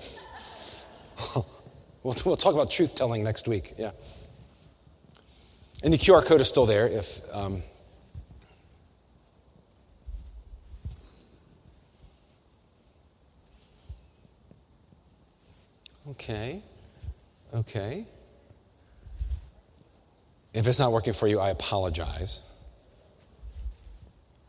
we'll, 2.04 2.16
we'll 2.28 2.36
talk 2.36 2.54
about 2.54 2.70
truth 2.70 2.96
telling 2.96 3.24
next 3.24 3.48
week. 3.48 3.72
Yeah. 3.76 3.90
And 5.84 5.92
the 5.92 5.98
QR 5.98 6.24
code 6.24 6.42
is 6.42 6.48
still 6.48 6.68
there 6.68 6.88
if. 6.88 7.22
Um, 7.36 7.64
okay. 16.12 16.62
Okay. 17.54 18.06
If 20.54 20.68
it's 20.68 20.80
not 20.80 20.92
working 20.92 21.14
for 21.14 21.28
you, 21.28 21.40
I 21.40 21.50
apologize. 21.50 22.44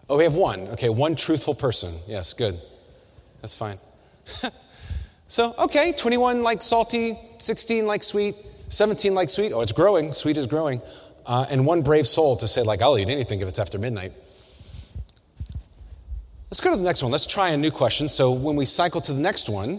Oh, 0.08 0.16
we 0.16 0.24
have 0.24 0.34
one. 0.34 0.60
Okay, 0.68 0.88
one 0.88 1.16
truthful 1.16 1.54
person. 1.54 1.90
Yes, 2.10 2.32
good. 2.32 2.54
That's 3.42 3.56
fine. 3.58 3.76
so, 5.26 5.52
okay, 5.64 5.92
21 5.96 6.42
like 6.42 6.62
salty, 6.62 7.12
16 7.38 7.86
like 7.86 8.02
sweet, 8.02 8.34
17 8.34 9.14
like 9.14 9.28
sweet. 9.28 9.52
Oh, 9.54 9.60
it's 9.60 9.72
growing. 9.72 10.12
Sweet 10.12 10.38
is 10.38 10.46
growing. 10.46 10.80
Uh, 11.26 11.44
and 11.52 11.66
one 11.66 11.82
brave 11.82 12.06
soul 12.06 12.36
to 12.36 12.46
say, 12.46 12.62
like, 12.62 12.80
I'll 12.80 12.96
eat 12.96 13.10
anything 13.10 13.40
if 13.40 13.48
it's 13.48 13.58
after 13.58 13.78
midnight. 13.78 14.12
Let's 16.50 16.62
go 16.62 16.70
to 16.72 16.78
the 16.78 16.84
next 16.84 17.02
one. 17.02 17.12
Let's 17.12 17.26
try 17.26 17.50
a 17.50 17.56
new 17.58 17.70
question. 17.70 18.08
So, 18.08 18.32
when 18.32 18.56
we 18.56 18.64
cycle 18.64 19.02
to 19.02 19.12
the 19.12 19.20
next 19.20 19.50
one, 19.50 19.78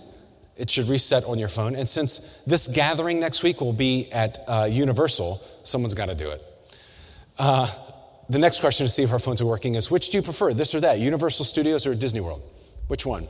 it 0.60 0.70
should 0.70 0.88
reset 0.88 1.24
on 1.26 1.40
your 1.40 1.48
phone. 1.48 1.76
And 1.76 1.88
since 1.88 2.44
this 2.44 2.68
gathering 2.76 3.20
next 3.20 3.44
week 3.44 3.62
will 3.62 3.74
be 3.74 4.08
at 4.14 4.38
uh, 4.48 4.68
Universal, 4.70 5.36
someone's 5.36 5.94
got 5.94 6.10
to 6.10 6.16
do 6.16 6.30
it. 6.30 6.42
Uh, 7.40 7.66
the 8.30 8.40
next 8.40 8.60
question 8.60 8.86
to 8.86 8.92
see 8.92 9.04
if 9.04 9.12
our 9.14 9.20
phones 9.20 9.42
are 9.42 9.46
working 9.46 9.76
is 9.76 9.90
which 9.90 10.10
do 10.10 10.18
you 10.18 10.22
prefer, 10.22 10.54
this 10.54 10.76
or 10.76 10.82
that, 10.82 11.00
Universal 11.00 11.46
Studios 11.46 11.88
or 11.88 11.96
Disney 11.96 12.20
World? 12.20 12.42
Which 12.88 13.06
one? 13.06 13.24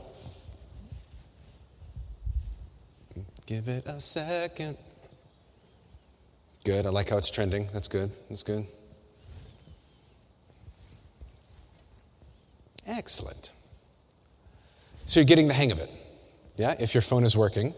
Give 3.46 3.68
it 3.68 3.86
a 3.86 4.00
second. 4.00 4.76
Good. 6.64 6.86
I 6.86 6.90
like 6.90 7.10
how 7.10 7.16
it's 7.16 7.30
trending. 7.30 7.66
That's 7.72 7.88
good. 7.88 8.10
That's 8.28 8.42
good. 8.42 8.64
Excellent. 12.86 13.50
So 15.06 15.20
you're 15.20 15.26
getting 15.26 15.48
the 15.48 15.54
hang 15.54 15.72
of 15.72 15.78
it. 15.78 15.90
Yeah, 16.60 16.74
if 16.78 16.94
your 16.94 17.00
phone 17.00 17.24
is 17.24 17.38
working, 17.38 17.72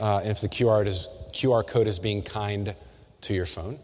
uh, 0.00 0.18
and 0.18 0.32
if 0.32 0.40
the 0.40 0.48
QR, 0.48 0.84
is, 0.84 1.06
QR 1.30 1.64
code 1.64 1.86
is 1.86 2.00
being 2.00 2.24
kind 2.24 2.74
to 3.20 3.34
your 3.34 3.46
phone. 3.46 3.76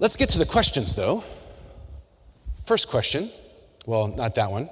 Let's 0.00 0.16
get 0.16 0.30
to 0.30 0.40
the 0.40 0.44
questions, 0.44 0.96
though. 0.96 1.20
First 2.64 2.90
question 2.90 3.28
well, 3.86 4.08
not 4.08 4.34
that 4.34 4.50
one. 4.50 4.68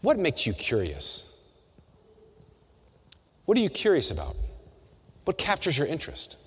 What 0.00 0.18
makes 0.18 0.46
you 0.46 0.54
curious? 0.54 1.62
What 3.44 3.58
are 3.58 3.60
you 3.60 3.68
curious 3.68 4.10
about? 4.10 4.34
What 5.24 5.36
captures 5.36 5.76
your 5.76 5.86
interest? 5.86 6.38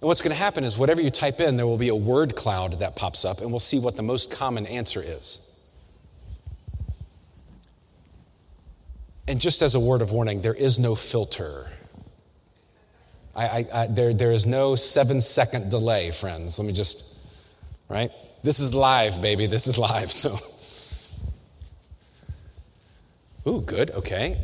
And 0.00 0.06
what's 0.06 0.22
going 0.22 0.34
to 0.34 0.40
happen 0.40 0.62
is 0.62 0.78
whatever 0.78 1.02
you 1.02 1.10
type 1.10 1.40
in, 1.40 1.56
there 1.56 1.66
will 1.66 1.76
be 1.76 1.88
a 1.88 1.96
word 1.96 2.36
cloud 2.36 2.74
that 2.74 2.94
pops 2.94 3.24
up, 3.24 3.40
and 3.40 3.50
we'll 3.50 3.58
see 3.58 3.80
what 3.80 3.96
the 3.96 4.04
most 4.04 4.32
common 4.32 4.64
answer 4.66 5.00
is. 5.02 5.55
And 9.28 9.40
just 9.40 9.62
as 9.62 9.74
a 9.74 9.80
word 9.80 10.02
of 10.02 10.12
warning, 10.12 10.40
there 10.40 10.54
is 10.54 10.78
no 10.78 10.94
filter. 10.94 11.64
I, 13.34 13.44
I, 13.44 13.64
I, 13.74 13.86
there, 13.88 14.14
there 14.14 14.32
is 14.32 14.46
no 14.46 14.74
seven 14.76 15.20
second 15.20 15.70
delay, 15.70 16.10
friends. 16.10 16.58
Let 16.58 16.66
me 16.66 16.72
just, 16.72 17.54
right? 17.88 18.10
This 18.42 18.60
is 18.60 18.74
live, 18.74 19.20
baby. 19.20 19.46
This 19.46 19.66
is 19.66 19.78
live. 19.78 20.10
So, 23.46 23.50
ooh, 23.50 23.60
good. 23.60 23.90
Okay. 23.90 24.36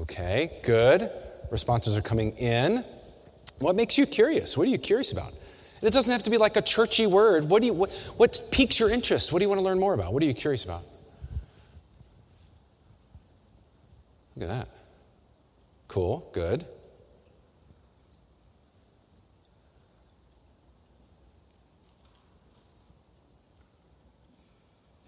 Okay, 0.00 0.50
good. 0.64 1.08
Responses 1.50 1.96
are 1.96 2.02
coming 2.02 2.32
in. 2.32 2.84
What 3.60 3.76
makes 3.76 3.96
you 3.96 4.06
curious? 4.06 4.56
What 4.56 4.66
are 4.66 4.70
you 4.70 4.78
curious 4.78 5.12
about? 5.12 5.28
And 5.28 5.88
it 5.88 5.92
doesn't 5.92 6.12
have 6.12 6.22
to 6.24 6.30
be 6.30 6.38
like 6.38 6.56
a 6.56 6.62
churchy 6.62 7.06
word. 7.06 7.48
What, 7.48 7.60
do 7.60 7.66
you, 7.66 7.74
what, 7.74 8.12
what 8.16 8.40
piques 8.50 8.80
your 8.80 8.90
interest? 8.90 9.32
What 9.32 9.38
do 9.38 9.44
you 9.44 9.48
want 9.48 9.60
to 9.60 9.64
learn 9.64 9.78
more 9.78 9.94
about? 9.94 10.12
What 10.12 10.22
are 10.22 10.26
you 10.26 10.34
curious 10.34 10.64
about? 10.64 10.82
Look 14.36 14.50
at 14.50 14.58
that. 14.58 14.68
Cool, 15.88 16.28
good. 16.32 16.64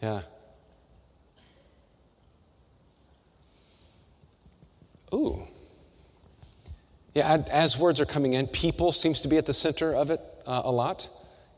Yeah. 0.02 0.20
Ooh. 5.12 5.42
Yeah, 7.14 7.38
as 7.52 7.78
words 7.78 8.00
are 8.00 8.06
coming 8.06 8.34
in, 8.34 8.46
people 8.46 8.92
seems 8.92 9.22
to 9.22 9.28
be 9.28 9.36
at 9.38 9.46
the 9.46 9.52
center 9.52 9.94
of 9.94 10.10
it 10.10 10.20
uh, 10.46 10.62
a 10.64 10.70
lot. 10.70 11.08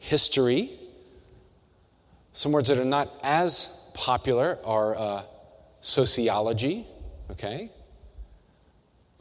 History. 0.00 0.70
Some 2.32 2.52
words 2.52 2.68
that 2.68 2.78
are 2.78 2.84
not 2.84 3.08
as 3.22 3.92
popular 3.96 4.58
are 4.64 4.96
uh, 4.96 5.22
sociology. 5.80 6.86
Okay? 7.30 7.70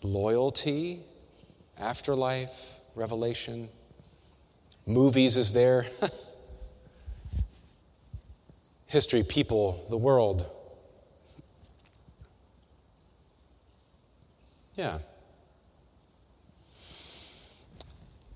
Loyalty, 0.03 0.99
afterlife, 1.79 2.79
revelation. 2.95 3.69
Movies 4.87 5.37
is 5.37 5.53
there. 5.53 5.83
History, 8.87 9.23
people, 9.27 9.85
the 9.89 9.97
world. 9.97 10.49
Yeah. 14.75 14.97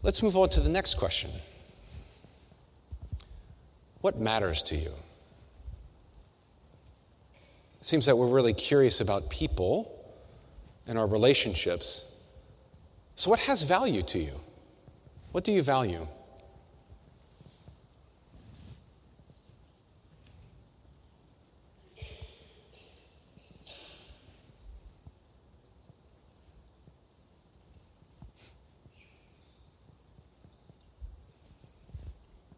Let's 0.04 0.22
move 0.22 0.36
on 0.36 0.50
to 0.50 0.60
the 0.60 0.70
next 0.70 0.96
question. 0.96 1.32
What 4.02 4.20
matters 4.20 4.62
to 4.64 4.76
you? 4.76 4.92
It 7.84 7.88
seems 7.88 8.06
that 8.06 8.16
we're 8.16 8.30
really 8.30 8.54
curious 8.54 9.02
about 9.02 9.30
people 9.30 9.92
and 10.88 10.98
our 10.98 11.06
relationships. 11.06 12.34
So, 13.16 13.30
what 13.30 13.42
has 13.42 13.64
value 13.64 14.02
to 14.04 14.20
you? 14.20 14.32
What 15.34 15.44
do 15.44 15.52
you 15.52 15.62
value? 15.62 16.08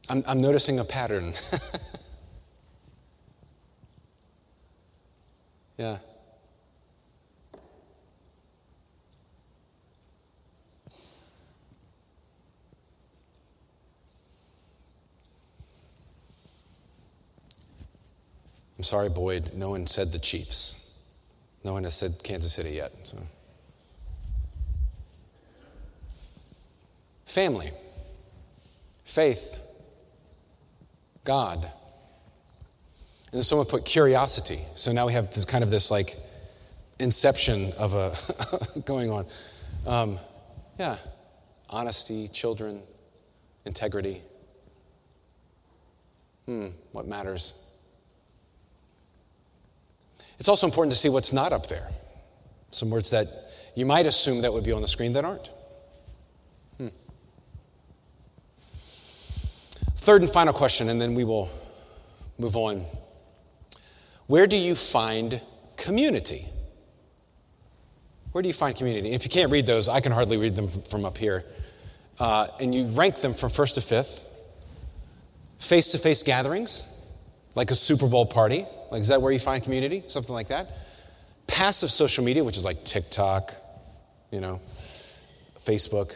I'm, 0.07 0.21
I'm 0.27 0.39
noticing 0.39 0.77
a 0.77 0.83
pattern. 0.83 1.33
Yeah. 5.77 5.97
I'm 18.77 18.83
sorry, 18.83 19.09
Boyd, 19.09 19.51
no 19.53 19.71
one 19.71 19.85
said 19.87 20.07
the 20.07 20.19
Chiefs. 20.19 20.85
No 21.63 21.73
one 21.73 21.83
has 21.83 21.95
said 21.95 22.11
Kansas 22.23 22.53
City 22.53 22.75
yet. 22.75 22.91
So. 22.91 23.17
Family, 27.25 27.69
faith, 29.03 29.61
God. 31.25 31.65
And 33.35 33.39
then 33.41 33.43
someone 33.43 33.67
put 33.67 33.83
curiosity. 33.83 34.55
So 34.75 34.93
now 34.93 35.07
we 35.07 35.11
have 35.11 35.25
this 35.33 35.43
kind 35.43 35.61
of 35.61 35.69
this 35.69 35.91
like 35.91 36.07
inception 37.01 37.69
of 37.77 37.93
a 37.93 38.79
going 38.85 39.09
on. 39.09 39.25
Um, 39.85 40.17
yeah, 40.79 40.95
honesty, 41.69 42.29
children, 42.29 42.79
integrity. 43.65 44.21
Hmm, 46.45 46.67
what 46.93 47.09
matters? 47.09 47.85
It's 50.39 50.47
also 50.47 50.65
important 50.65 50.93
to 50.93 50.97
see 50.97 51.09
what's 51.09 51.33
not 51.33 51.51
up 51.51 51.67
there. 51.67 51.89
Some 52.69 52.89
words 52.89 53.11
that 53.11 53.25
you 53.75 53.85
might 53.85 54.05
assume 54.05 54.43
that 54.43 54.53
would 54.53 54.63
be 54.63 54.71
on 54.71 54.81
the 54.81 54.87
screen 54.87 55.11
that 55.11 55.25
aren't. 55.25 55.47
Hmm. 56.77 56.87
Third 59.97 60.21
and 60.21 60.31
final 60.31 60.53
question, 60.53 60.87
and 60.87 61.01
then 61.01 61.15
we 61.15 61.25
will 61.25 61.49
move 62.39 62.55
on. 62.55 62.81
Where 64.27 64.47
do 64.47 64.57
you 64.57 64.75
find 64.75 65.41
community? 65.77 66.41
Where 68.31 68.41
do 68.41 68.47
you 68.47 68.53
find 68.53 68.75
community? 68.75 69.13
If 69.13 69.23
you 69.23 69.29
can't 69.29 69.51
read 69.51 69.65
those, 69.65 69.87
I 69.87 70.01
can 70.01 70.11
hardly 70.11 70.37
read 70.37 70.55
them 70.55 70.67
from 70.67 71.05
up 71.05 71.17
here. 71.17 71.43
Uh, 72.19 72.47
and 72.59 72.73
you 72.73 72.85
rank 72.87 73.15
them 73.15 73.33
from 73.33 73.49
first 73.49 73.75
to 73.75 73.81
fifth. 73.81 74.31
Face 75.59 75.93
to 75.93 75.97
face 75.97 76.23
gatherings, 76.23 77.51
like 77.55 77.71
a 77.71 77.75
Super 77.75 78.09
Bowl 78.09 78.25
party. 78.25 78.65
Like, 78.91 79.01
is 79.01 79.07
that 79.07 79.21
where 79.21 79.31
you 79.31 79.39
find 79.39 79.63
community? 79.63 80.03
Something 80.07 80.35
like 80.35 80.47
that. 80.47 80.69
Passive 81.47 81.89
social 81.89 82.23
media, 82.25 82.43
which 82.43 82.57
is 82.57 82.65
like 82.65 82.83
TikTok, 82.83 83.51
you 84.31 84.41
know, 84.41 84.59
Facebook. 85.55 86.13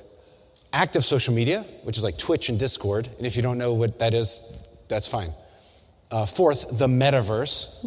Active 0.74 1.04
social 1.04 1.34
media, 1.34 1.62
which 1.84 1.98
is 1.98 2.04
like 2.04 2.18
Twitch 2.18 2.50
and 2.50 2.60
Discord. 2.60 3.08
And 3.18 3.26
if 3.26 3.38
you 3.38 3.42
don't 3.42 3.58
know 3.58 3.74
what 3.74 4.00
that 4.00 4.14
is, 4.14 4.86
that's 4.90 5.10
fine. 5.10 5.30
Uh, 6.12 6.26
fourth, 6.26 6.78
the 6.78 6.88
metaverse. 6.88 7.86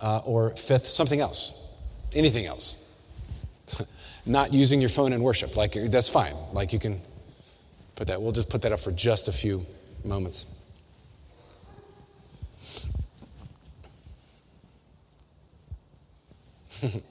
Uh, 0.00 0.18
or 0.24 0.50
fifth, 0.50 0.86
something 0.86 1.20
else 1.20 1.58
anything 2.14 2.46
else. 2.46 2.84
Not 4.26 4.52
using 4.52 4.80
your 4.80 4.90
phone 4.90 5.12
in 5.12 5.22
worship, 5.22 5.56
like 5.56 5.72
that's 5.72 6.10
fine. 6.10 6.32
Like 6.52 6.72
you 6.72 6.78
can 6.78 6.98
put 7.96 8.08
that. 8.08 8.20
We'll 8.20 8.32
just 8.32 8.50
put 8.50 8.62
that 8.62 8.72
up 8.72 8.80
for 8.80 8.92
just 8.92 9.28
a 9.28 9.32
few 9.32 9.62
moments. 10.04 10.54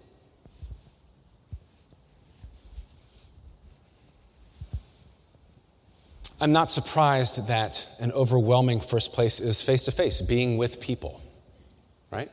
I'm 6.39 6.51
not 6.51 6.69
surprised 6.69 7.47
that 7.47 7.83
an 7.99 8.11
overwhelming 8.11 8.79
first 8.79 9.13
place 9.13 9.39
is 9.39 9.63
face 9.63 9.85
to 9.85 9.91
face, 9.91 10.21
being 10.21 10.57
with 10.57 10.79
people, 10.81 11.19
right? 12.11 12.29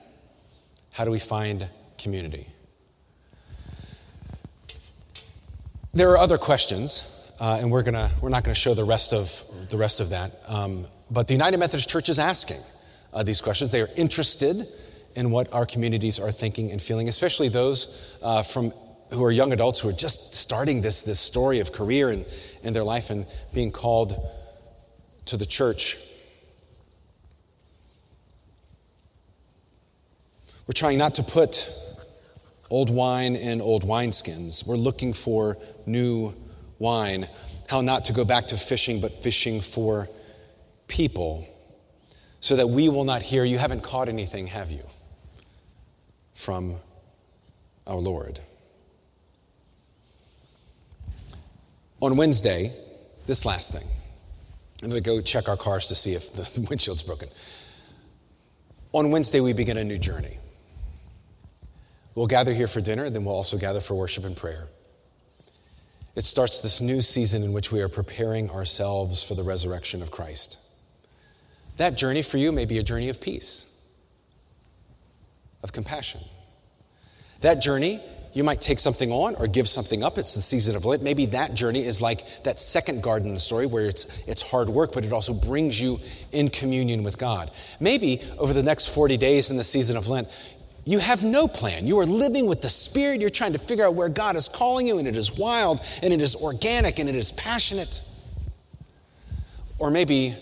How 0.93 1.05
do 1.07 1.11
we 1.11 1.19
find 1.19 1.69
community? 1.97 2.47
There 5.95 6.11
are 6.11 6.19
other 6.19 6.37
questions, 6.37 7.35
uh, 7.41 7.59
and 7.63 7.71
we're, 7.71 7.83
gonna, 7.83 8.09
we're 8.21 8.29
not 8.29 8.45
going 8.45 8.55
to 8.55 8.61
show 8.61 8.75
the 8.75 8.85
rest 8.85 9.15
of, 9.15 9.71
the 9.71 9.79
rest 9.79 10.01
of 10.01 10.11
that. 10.11 10.33
Um, 10.49 10.85
but 11.11 11.27
the 11.27 11.35
United 11.35 11.59
Methodist 11.59 11.89
Church 11.89 12.09
is 12.11 12.19
asking 12.19 12.59
uh, 13.15 13.23
these 13.23 13.41
questions. 13.41 13.73
They 13.73 13.81
are 13.81 13.89
interested 13.97 14.57
in 15.17 15.31
what 15.31 15.51
our 15.53 15.65
communities 15.65 16.21
are 16.21 16.31
thinking 16.31 16.73
and 16.73 16.83
feeling, 16.83 17.09
especially 17.09 17.49
those 17.49 18.21
uh, 18.23 18.43
from 18.43 18.73
who 19.13 19.25
are 19.25 19.33
young 19.33 19.53
adults 19.53 19.81
who 19.81 19.89
are 19.89 19.93
just 19.93 20.35
starting 20.35 20.83
this, 20.83 21.03
this 21.03 21.21
story 21.21 21.61
of 21.61 21.73
career 21.73 22.09
and, 22.09 22.25
in 22.63 22.73
their 22.73 22.85
life 22.85 23.11
and 23.11 23.27
being 23.53 23.71
called 23.71 24.15
to 25.27 25.37
the 25.37 25.47
church. 25.47 25.97
We're 30.67 30.73
trying 30.75 30.99
not 30.99 31.15
to 31.17 31.23
put 31.23 31.69
old 32.71 32.95
wine 32.95 33.37
in 33.37 33.61
old 33.61 33.83
wineskins. 33.83 34.67
We're 34.67 34.77
looking 34.77 35.13
for 35.13 35.57
new 35.87 36.33
wine. 36.79 37.27
How 37.69 37.81
not 37.81 38.07
to 38.07 38.13
go 38.13 38.25
back 38.25 38.47
to 38.47 38.57
fishing, 38.57 39.01
but 39.01 39.13
fishing 39.13 39.61
for 39.61 40.09
people, 40.89 41.47
so 42.41 42.57
that 42.57 42.67
we 42.67 42.89
will 42.89 43.05
not 43.05 43.23
hear, 43.23 43.45
You 43.45 43.59
haven't 43.59 43.83
caught 43.83 44.09
anything, 44.09 44.47
have 44.49 44.71
you? 44.71 44.83
from 46.35 46.75
our 47.87 47.97
Lord. 47.97 48.39
On 52.05 52.19
Wednesday, 52.19 52.71
this 53.27 53.47
last 53.47 53.73
thing, 53.73 54.83
and 54.83 54.93
we 54.93 55.01
go 55.01 55.23
check 55.23 55.49
our 55.49 55.57
cars 55.57 55.89
to 55.89 55.95
see 55.95 56.11
if 56.11 56.33
the 56.33 56.67
windshield's 56.69 57.03
broken. 57.03 57.29
On 58.93 59.11
Wednesday, 59.11 59.41
we 59.41 59.55
begin 59.55 59.79
a 59.79 59.85
new 59.85 59.97
journey. 59.97 60.37
We'll 62.15 62.27
gather 62.27 62.53
here 62.53 62.67
for 62.67 62.83
dinner, 62.83 63.09
then 63.09 63.25
we'll 63.25 63.35
also 63.35 63.57
gather 63.57 63.81
for 63.81 63.95
worship 63.95 64.27
and 64.27 64.37
prayer. 64.37 64.69
It 66.15 66.27
starts 66.27 66.61
this 66.61 66.83
new 66.83 67.01
season 67.01 67.43
in 67.43 67.55
which 67.55 67.73
we 67.73 67.81
are 67.81 67.89
preparing 67.89 68.51
ourselves 68.51 69.27
for 69.27 69.35
the 69.35 69.43
resurrection 69.43 70.03
of 70.03 70.11
Christ. 70.11 70.61
That 71.79 71.97
journey 71.97 72.21
for 72.21 72.37
you 72.37 72.53
may 72.53 72.67
be 72.67 72.77
a 72.77 72.83
journey 72.83 73.09
of 73.09 73.19
peace, 73.19 73.99
of 75.63 75.73
compassion. 75.73 76.21
That 77.41 77.63
journey, 77.63 77.99
you 78.35 78.43
might 78.43 78.61
take 78.61 78.81
something 78.81 79.11
on 79.13 79.37
or 79.37 79.47
give 79.47 79.69
something 79.69 80.03
up. 80.03 80.19
It's 80.19 80.35
the 80.35 80.43
season 80.43 80.75
of 80.75 80.85
Lent. 80.85 81.03
Maybe 81.03 81.27
that 81.27 81.55
journey 81.55 81.79
is 81.79 82.03
like 82.03 82.19
that 82.43 82.59
second 82.59 83.03
garden 83.03 83.29
in 83.29 83.35
the 83.35 83.41
story 83.41 83.67
where 83.67 83.87
it's, 83.87 84.29
it's 84.29 84.51
hard 84.51 84.69
work, 84.69 84.91
but 84.93 85.05
it 85.05 85.13
also 85.13 85.33
brings 85.47 85.81
you 85.81 85.99
in 86.33 86.51
communion 86.51 87.05
with 87.05 87.17
God. 87.17 87.53
Maybe 87.81 88.19
over 88.41 88.53
the 88.53 88.65
next 88.65 88.93
40 88.93 89.17
days 89.17 89.53
in 89.53 89.57
the 89.57 89.63
season 89.63 89.97
of 89.97 90.09
Lent, 90.09 90.27
you 90.85 90.99
have 90.99 91.23
no 91.25 91.47
plan. 91.47 91.87
You 91.87 92.01
are 92.01 92.07
living 92.07 92.49
with 92.49 92.61
the 92.61 92.69
Spirit. 92.69 93.21
You're 93.21 93.31
trying 93.31 93.53
to 93.53 93.59
figure 93.59 93.87
out 93.87 93.95
where 93.95 94.09
God 94.09 94.35
is 94.35 94.49
calling 94.49 94.87
you, 94.87 94.99
and 94.99 95.07
it 95.07 95.17
is 95.17 95.39
wild, 95.39 95.81
and 96.03 96.13
it 96.13 96.21
is 96.21 96.37
organic, 96.43 96.99
and 96.99 97.09
it 97.09 97.15
is 97.15 97.33
passionate. 97.33 98.03
Or 99.79 99.91
maybe 99.91 100.35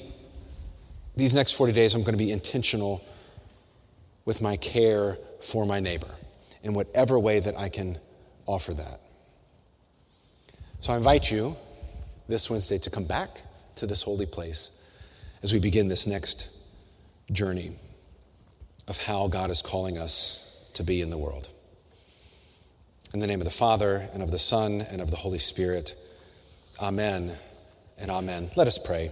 these 1.14 1.34
next 1.34 1.52
40 1.52 1.74
days, 1.74 1.94
I'm 1.94 2.00
going 2.00 2.16
to 2.16 2.24
be 2.24 2.32
intentional 2.32 3.02
with 4.24 4.40
my 4.40 4.56
care 4.56 5.12
for 5.40 5.66
my 5.66 5.78
neighbor 5.78 6.08
in 6.62 6.74
whatever 6.74 7.18
way 7.18 7.40
that 7.40 7.56
I 7.58 7.68
can 7.68 7.96
offer 8.46 8.72
that. 8.74 9.00
So 10.80 10.92
I 10.92 10.96
invite 10.96 11.30
you 11.30 11.54
this 12.28 12.50
Wednesday 12.50 12.78
to 12.78 12.90
come 12.90 13.06
back 13.06 13.28
to 13.76 13.86
this 13.86 14.02
holy 14.02 14.26
place 14.26 15.38
as 15.42 15.52
we 15.52 15.60
begin 15.60 15.88
this 15.88 16.06
next 16.06 16.50
journey 17.32 17.70
of 18.88 19.06
how 19.06 19.28
God 19.28 19.50
is 19.50 19.62
calling 19.62 19.98
us 19.98 20.70
to 20.74 20.82
be 20.82 21.00
in 21.00 21.10
the 21.10 21.18
world. 21.18 21.48
In 23.14 23.20
the 23.20 23.26
name 23.26 23.40
of 23.40 23.44
the 23.44 23.50
Father, 23.50 24.02
and 24.14 24.22
of 24.22 24.30
the 24.30 24.38
Son, 24.38 24.80
and 24.90 25.02
of 25.02 25.10
the 25.10 25.16
Holy 25.16 25.38
Spirit, 25.38 25.94
Amen 26.82 27.30
and 28.00 28.10
Amen. 28.10 28.48
Let 28.56 28.66
us 28.66 28.78
pray. 28.78 29.10